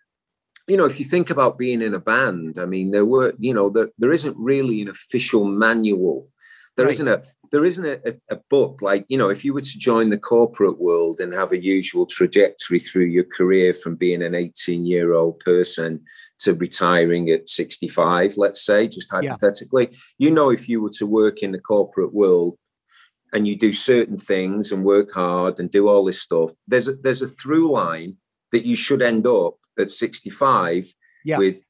[0.69, 3.55] you know if you think about being in a band i mean there were you
[3.55, 6.29] know there, there isn't really an official manual
[6.77, 7.01] There Right.
[7.01, 9.79] not a there isn't a, a, a book like you know if you were to
[9.91, 14.35] join the corporate world and have a usual trajectory through your career from being an
[14.35, 15.91] 18 year old person
[16.43, 19.19] to retiring at 65 let's say just Yeah.
[19.21, 19.87] hypothetically
[20.19, 22.55] you know if you were to work in the corporate world
[23.35, 26.95] and you do certain things and work hard and do all this stuff there's a,
[27.05, 28.11] there's a through line
[28.53, 30.93] that you should end up at 65
[31.25, 31.39] Yeah.
[31.39, 31.63] with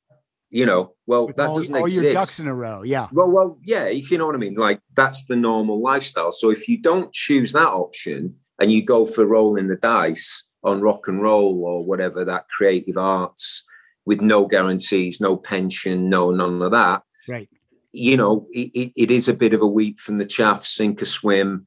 [0.51, 2.83] you know well with that all, doesn't all exist your ducks in a row.
[2.83, 3.09] Yeah.
[3.13, 4.55] well, well, yeah, if you know what I mean.
[4.55, 6.33] Like that's the normal lifestyle.
[6.33, 10.81] So if you don't choose that option and you go for rolling the dice on
[10.81, 13.65] rock and roll or whatever that creative arts
[14.07, 17.49] with no guarantees, no pension, no none of that, Right.
[17.93, 21.03] you know, it, it, it is a bit of a weep from the chaff, sink
[21.03, 21.67] or swim,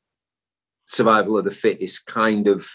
[0.86, 2.68] survival of the fittest kind of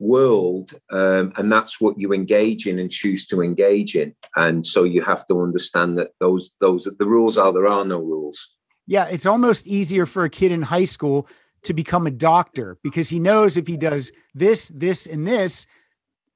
[0.00, 0.72] world.
[0.90, 4.14] Um, and that's what you engage in and choose to engage in.
[4.34, 7.98] And so you have to understand that those those the rules are there are no
[7.98, 8.48] rules.
[8.86, 9.06] Yeah.
[9.06, 11.28] It's almost easier for a kid in high school
[11.62, 15.66] to become a doctor because he knows if he does this, this, and this,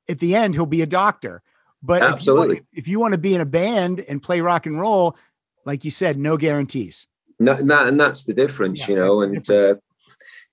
[0.08, 1.42] at the end, he'll be a doctor.
[1.82, 2.62] But if you want- Absolutely.
[2.72, 5.16] if you want to be in a band and play rock and roll,
[5.64, 7.08] like you said, no guarantees.
[7.40, 9.22] No, and, that, and that's the difference, Yeah, you know.
[9.22, 9.74] And uh,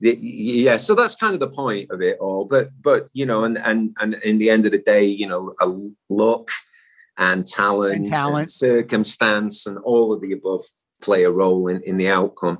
[0.01, 3.57] yeah so that's kind of the point of it all but but you know and
[3.59, 5.71] and and in the end of the day you know a
[6.09, 6.49] luck
[7.17, 8.49] and talent And talent.
[8.49, 10.63] circumstance and all of the above
[11.01, 12.59] play a role in in the outcome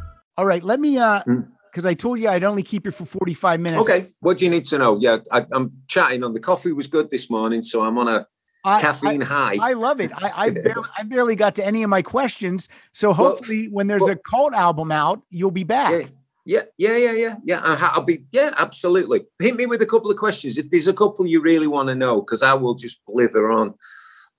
[0.41, 1.49] All right, let me uh Mm.
[1.71, 3.81] because I told you I'd only keep you for 45 minutes.
[3.83, 6.87] okay what do you need to know yeah I, i'm chatting on the coffee was
[6.87, 8.25] good this morning so i'm on a
[8.65, 10.11] I, caffeine high I, I love it.
[10.15, 12.69] I I barely, I barely got to any of my questions.
[12.91, 15.91] So hopefully when there's well- a cult album out, you'll be back.
[16.45, 17.35] Yeah, yeah, yeah, yeah, yeah.
[17.49, 17.59] yeah.
[17.63, 19.19] I- I'll be, yeah, absolutely.
[19.39, 20.57] Hit me with a couple of questions.
[20.57, 23.73] If there's a couple you really want to know, because I will just blither on.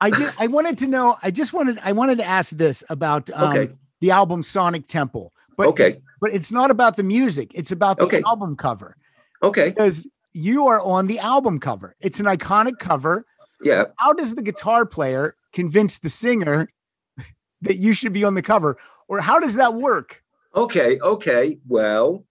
[0.00, 3.24] I did I wanted to know, I just wanted I wanted to ask this about
[3.34, 3.72] um, Okay.
[4.00, 5.32] the album Sonic Temple.
[5.57, 5.96] But Okay.
[6.20, 8.22] but it's not about the music, it's about the Okay.
[8.26, 8.96] album cover.
[9.42, 9.70] Okay.
[9.70, 11.94] Because you are on the album cover.
[12.00, 13.26] It's an iconic cover.
[13.61, 13.84] Yeah.
[13.96, 16.68] How does the guitar player convince the singer
[17.62, 18.76] that you should be on the cover?
[19.09, 20.22] Or how does that work?
[20.55, 20.98] Okay.
[21.00, 21.59] Okay.
[21.68, 22.24] Well,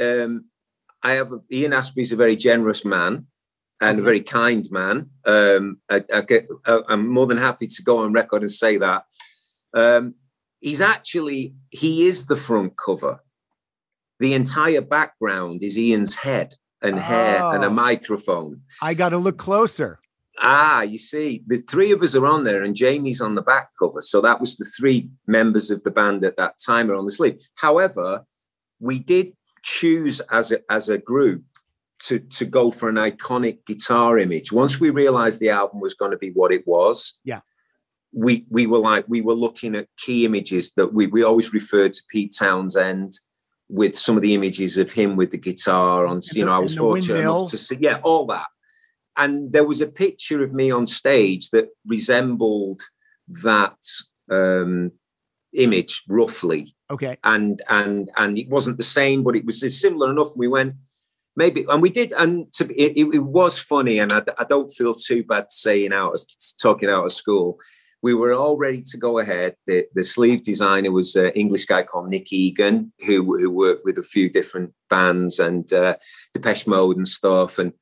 [0.00, 0.46] um,
[1.02, 3.26] I have a, Ian Astbury's a very generous man
[3.80, 5.10] and a very kind man.
[5.26, 8.76] Um, I, I get, I, I'm more than happy to go on record and say
[8.78, 9.04] that.
[9.74, 10.14] Um,
[10.62, 13.20] he's actually he is the front cover.
[14.20, 17.70] The entire background is Ian's head and hair and a Oh.
[17.70, 18.62] microphone.
[18.80, 19.98] I got to look closer.
[20.40, 23.68] Ah, you see, the three of us are on there, and Jamie's on the back
[23.78, 24.00] cover.
[24.00, 27.12] So that was the three members of the band at that time are on the
[27.12, 27.38] sleeve.
[27.56, 28.24] However,
[28.80, 31.44] we did choose as a as a group
[32.06, 34.50] to to go for an iconic guitar image.
[34.52, 37.40] Once we realized the album was going to be what it was, Yeah.
[38.12, 41.92] We we were like we were looking at key images that we we always referred
[41.94, 43.12] to Pete Townshend
[43.68, 46.20] with some of the images of him with the guitar on.
[46.34, 47.38] You know, I was fortunate windmill.
[47.38, 48.46] enough to see, yeah, all that
[49.16, 52.80] and there was a picture of me on stage that resembled
[53.28, 53.76] that
[54.30, 54.92] um,
[55.54, 57.18] image roughly Okay.
[57.24, 60.74] and and and it wasn't the same but it was similar enough we went
[61.36, 64.94] maybe and we did and to, it, it was funny and I, I don't feel
[64.94, 66.16] too bad saying out
[66.60, 67.58] talking out of school
[68.02, 69.54] we were all ready to go ahead.
[69.66, 73.98] The, the sleeve designer was an english guy called nick egan who, who worked with
[73.98, 75.96] a few different bands and uh,
[76.34, 77.72] depeche mode and stuff and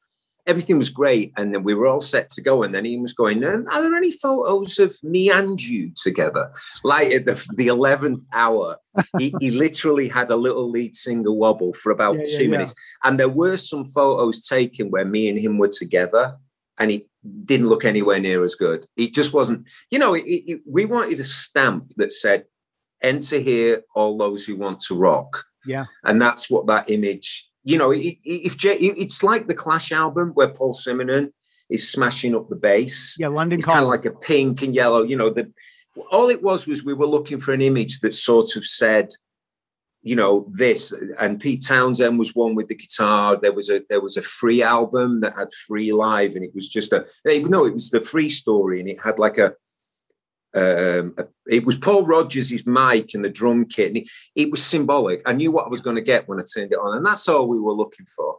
[0.47, 3.13] everything was great and then we were all set to go and then he was
[3.13, 6.51] going um, are there any photos of me and you together?
[6.83, 8.77] Like at the, the 11th hour
[9.19, 12.51] he, he literally had a little lead singer wobble for about Yeah, yeah, two yeah.
[12.51, 16.37] minutes and there were some photos taken where me and him were together
[16.81, 17.07] and it
[17.45, 21.21] didn't look anywhere near as good it just wasn't you know it, it, we wanted
[21.21, 22.45] a stamp that said
[23.03, 25.85] enter here all those who want to rock Yeah.
[26.05, 30.31] and that's what that image you know it, if J- it's like the clash album
[30.35, 31.31] where paul simonon
[31.69, 33.29] is smashing up the bass Yeah.
[33.29, 35.53] London it's kind of like a pink and yellow you know the
[36.11, 39.09] all it was was we were looking for an image that sort of said
[40.03, 43.37] you know this and pete townshend was one with the guitar.
[43.37, 46.69] There was a there was a free album that had free live and it was
[46.69, 49.55] just a eh, no it was the free story and it had like a
[50.55, 54.65] um a, it was paul rodgers' mic and the drum kit and it, it was
[54.65, 55.23] symbolic.
[55.27, 57.29] I knew what i was going to get when i turned it on and that's
[57.29, 58.39] all we were looking for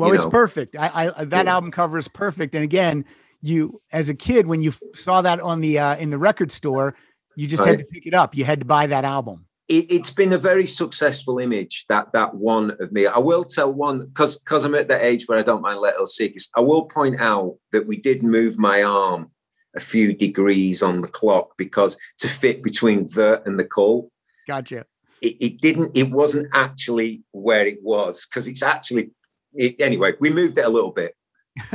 [0.00, 0.30] Well, it's know.
[0.30, 0.76] perfect.
[0.76, 1.52] I, I that Yeah.
[1.54, 2.54] album cover is perfect.
[2.54, 3.04] And again,
[3.40, 6.94] you as a kid when you saw that on the uh, in the record store,
[7.36, 8.34] you just had to pick it up.
[8.34, 9.46] You had to buy that album.
[9.68, 13.06] it, it's been a very successful image that that one of me.
[13.06, 16.06] I will tell one because because I'm at the age where I don't mind little
[16.06, 16.50] secrets.
[16.56, 19.30] I will point out that we did move my arm
[19.76, 24.10] a few degrees on the clock because to fit between the and the Cult.
[24.48, 24.84] Gotcha.
[25.22, 25.96] It, it didn't.
[25.96, 29.12] It wasn't actually where it was because it's actually.
[29.54, 31.14] It, anyway, we moved it a little bit.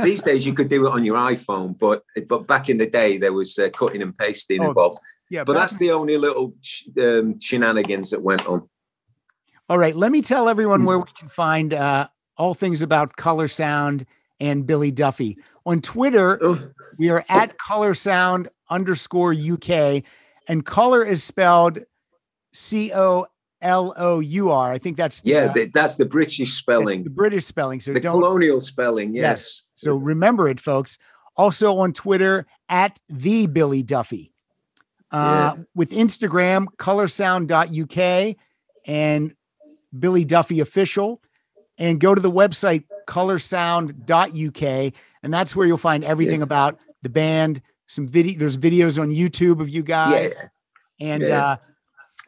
[0.02, 3.18] These days you could do it on your iPhone, but but back in the day
[3.18, 4.98] there was uh, cutting and pasting Oh, involved.
[5.30, 8.68] Yeah, But that's the only little sh- um, shenanigans that went on.
[9.68, 12.06] All right, let me tell everyone where we can find uh,
[12.36, 14.06] all things about Color Sound
[14.40, 15.36] and Billy Duffy.
[15.66, 20.02] On Twitter, Oh, we are at Color Sound underscore UK,
[20.48, 21.80] and color is spelled
[22.54, 23.26] C O
[23.62, 24.70] L O U R.
[24.72, 27.80] I think that's the, yeah, uh, th- that's the British spelling, the British spelling.
[27.80, 29.12] So the don't colonial spelling.
[29.12, 29.22] Yes.
[29.22, 29.62] Yes.
[29.76, 30.98] so remember it, folks.
[31.36, 34.32] Also on Twitter at the Billy Duffy.
[35.12, 38.36] Uh, with Instagram, colorsound.uk
[38.86, 39.34] and
[39.98, 41.22] Billy Duffy official.
[41.78, 44.92] And go to the website colorsound.uk.
[45.22, 47.62] And that's where you'll find everything about the band.
[47.86, 50.32] Some video, there's videos on YouTube of you guys.
[50.36, 50.48] Yeah.
[51.08, 51.46] And Yeah.
[51.46, 51.56] uh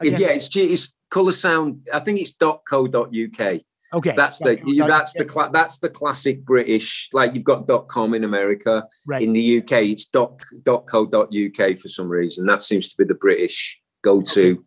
[0.01, 1.87] again- yeah, it's it's color sound.
[1.93, 3.59] I think it's .co.uk.
[3.93, 4.13] okay.
[4.15, 7.09] That's the dot that's the cla- that's the classic British.
[7.13, 8.85] Like you've got .com in America.
[9.07, 9.21] right.
[9.21, 12.45] In the UK, it's dot .co.uk for some reason.
[12.45, 14.65] That seems to be the British go-to.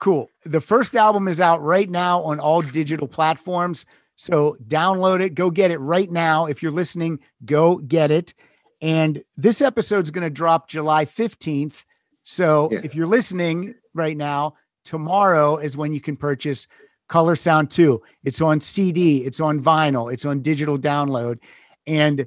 [0.00, 0.28] Cool.
[0.44, 3.86] The first album is out right now on all digital platforms.
[4.16, 6.46] So download it, go get it right now.
[6.46, 8.34] If you're listening, go get it.
[8.82, 11.84] And this episode's going to drop July 15th.
[12.22, 12.80] So Yeah.
[12.84, 14.54] if you're listening right now,
[14.86, 16.66] tomorrow is when you can purchase
[17.08, 18.00] Color Sound 2.
[18.24, 21.38] It's on CD, it's on vinyl, it's on digital download.
[21.86, 22.26] And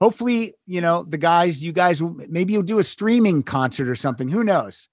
[0.00, 4.28] hopefully, you know, the guys, you guys, maybe you'll do a streaming concert or something.
[4.28, 4.88] Who knows?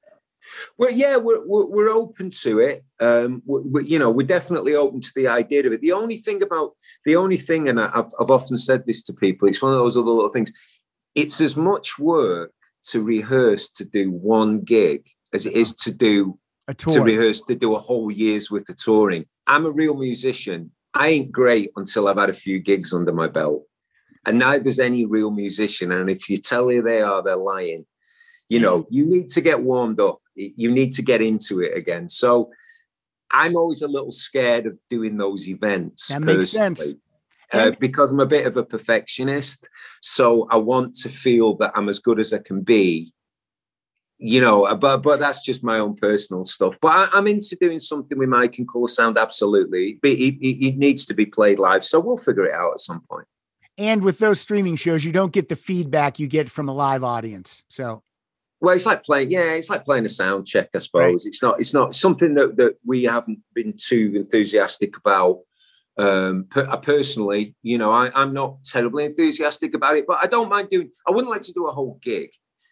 [0.78, 2.84] Well, yeah, we're, we're, we're open to it.
[2.99, 5.82] Um, we, we- you know, we're definitely open to the idea of it.
[5.82, 6.72] The only thing about
[7.05, 9.78] the only thing, and I- I've, I've often said this to people, it's one of
[9.78, 10.51] those other little things.
[11.16, 12.51] It's as much work
[12.89, 16.38] to rehearse to do one gig as it is to do
[16.78, 19.26] to rehearse to do a whole year's worth of touring.
[19.47, 20.72] I'm a real musician.
[20.93, 23.64] I ain't great until I've had a few gigs under my belt.
[24.26, 25.91] And neither's any real musician.
[25.91, 27.86] And if you tell you they are, they're lying.
[28.49, 30.20] You know, you need to get warmed up.
[30.36, 32.09] You need to get into it again.
[32.09, 32.51] So
[33.32, 36.09] I'm always a little scared of doing those events.
[36.09, 36.93] That makes sense.
[37.53, 39.68] Uh, because I'm a bit of a perfectionist.
[40.01, 43.14] So I want to feel that I'm as good as I can be
[44.24, 46.78] you know, uh, but but that's just my own personal stuff.
[46.80, 49.97] But I, I'm into doing something with Mike and Color Sound, absolutely.
[50.01, 52.80] But it, it, it needs to be played live, so we'll figure it out at
[52.80, 53.28] some point.
[53.80, 57.03] And with those streaming shows, you don't get the feedback you get from a live
[57.03, 57.63] audience.
[57.67, 58.03] So
[58.59, 61.26] Well, it's like playing, yeah, it's like playing a sound check, I suppose.
[61.26, 65.39] It's not, it's not something that that we haven't been too enthusiastic about.
[65.97, 70.28] Um, per, uh, personally, you know, I, I'm not terribly enthusiastic about it, but I
[70.28, 70.91] don't mind doing.
[71.07, 72.30] I wouldn't like to do a whole gig.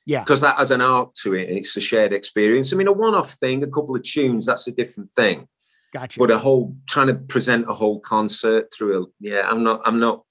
[0.09, 0.21] Yeah.
[0.21, 2.73] because that has an arc to it it's a shared experience.
[2.73, 5.47] I mean, a one-off thing, a couple of tunes, that's a different thing.
[5.93, 6.17] gotcha.
[6.19, 9.99] But a whole trying to present a whole concert through a yeah, I'm not, I'm
[9.99, 10.23] not,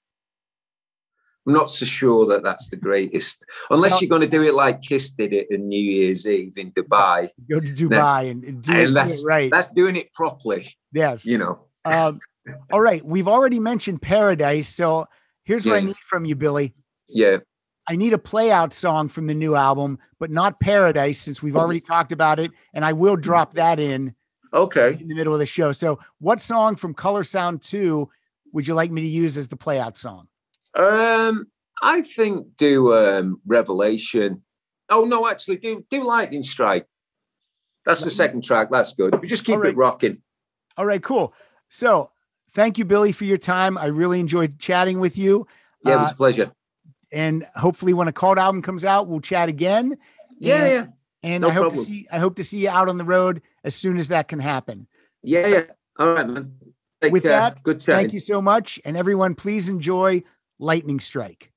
[1.47, 3.45] I'm not so sure that that's the greatest.
[3.69, 6.57] Unless Well- you're going to do it like Kiss did it in New Year's Eve
[6.57, 9.49] in Dubai, Go to Dubai and, and do, it, and do that's it right.
[9.49, 11.25] That's doing it properly, yes.
[11.25, 11.67] you know.
[11.85, 12.19] Um,
[12.73, 13.03] all right.
[13.05, 14.67] We've already mentioned Paradise.
[14.67, 15.05] So
[15.45, 16.73] here's what I need from you, Billy.
[17.07, 17.37] Yeah,
[17.89, 21.55] I need a play out song from the new album, but not Paradise, since we've
[21.55, 22.51] already talked about it.
[22.71, 24.13] And I will drop that in
[24.53, 24.95] okay.
[25.01, 25.71] in the middle of the show.
[25.71, 28.07] So, what song from Color Sound 2
[28.53, 30.27] would you like me to use as the play out song?
[30.75, 31.47] Um,
[31.81, 34.43] I think do um Revelation.
[34.89, 36.85] Oh no, actually do do Lightning Strike.
[37.85, 38.69] That's the second track.
[38.69, 39.19] That's good.
[39.19, 39.71] We just keep right.
[39.71, 40.21] it rocking.
[40.77, 41.33] All right, cool.
[41.69, 42.11] So,
[42.51, 43.79] thank you, Billy, for your time.
[43.79, 45.47] I really enjoyed chatting with you.
[45.83, 46.51] Yeah, it was Uh, a pleasure.
[47.11, 49.97] And hopefully, when a Cult album comes out, we'll chat again.
[50.37, 50.85] Yeah, and, yeah,
[51.23, 51.83] And No I hope problem.
[51.85, 54.27] to see I hope to see you out on the road as soon as that
[54.27, 54.87] can happen.
[55.23, 55.63] yeah, yeah.
[55.97, 56.53] All right, man.
[57.01, 57.31] Take With care.
[57.31, 57.95] that, good chatting.
[58.03, 58.79] Thank you so much.
[58.85, 60.23] And everyone, please enjoy
[60.59, 61.51] Lightning Strike.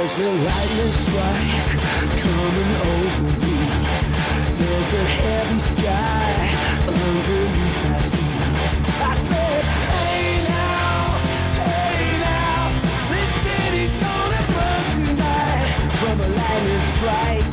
[0.00, 1.72] There's a lightning strike
[2.24, 3.56] coming over me.
[4.56, 6.32] There's a heavy sky
[6.88, 8.60] underneath my feet.
[8.96, 11.20] I said, hey now,
[11.52, 12.72] hey now,
[13.12, 15.68] this city's gonna burn tonight
[16.00, 17.52] from a lightning strike.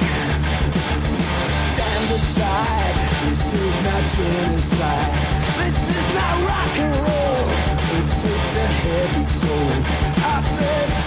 [1.67, 2.95] Stand aside.
[3.27, 5.15] This is not genocide.
[5.59, 7.43] This is not rock and roll.
[7.91, 9.75] It takes a heavy toll.
[10.23, 11.06] I said,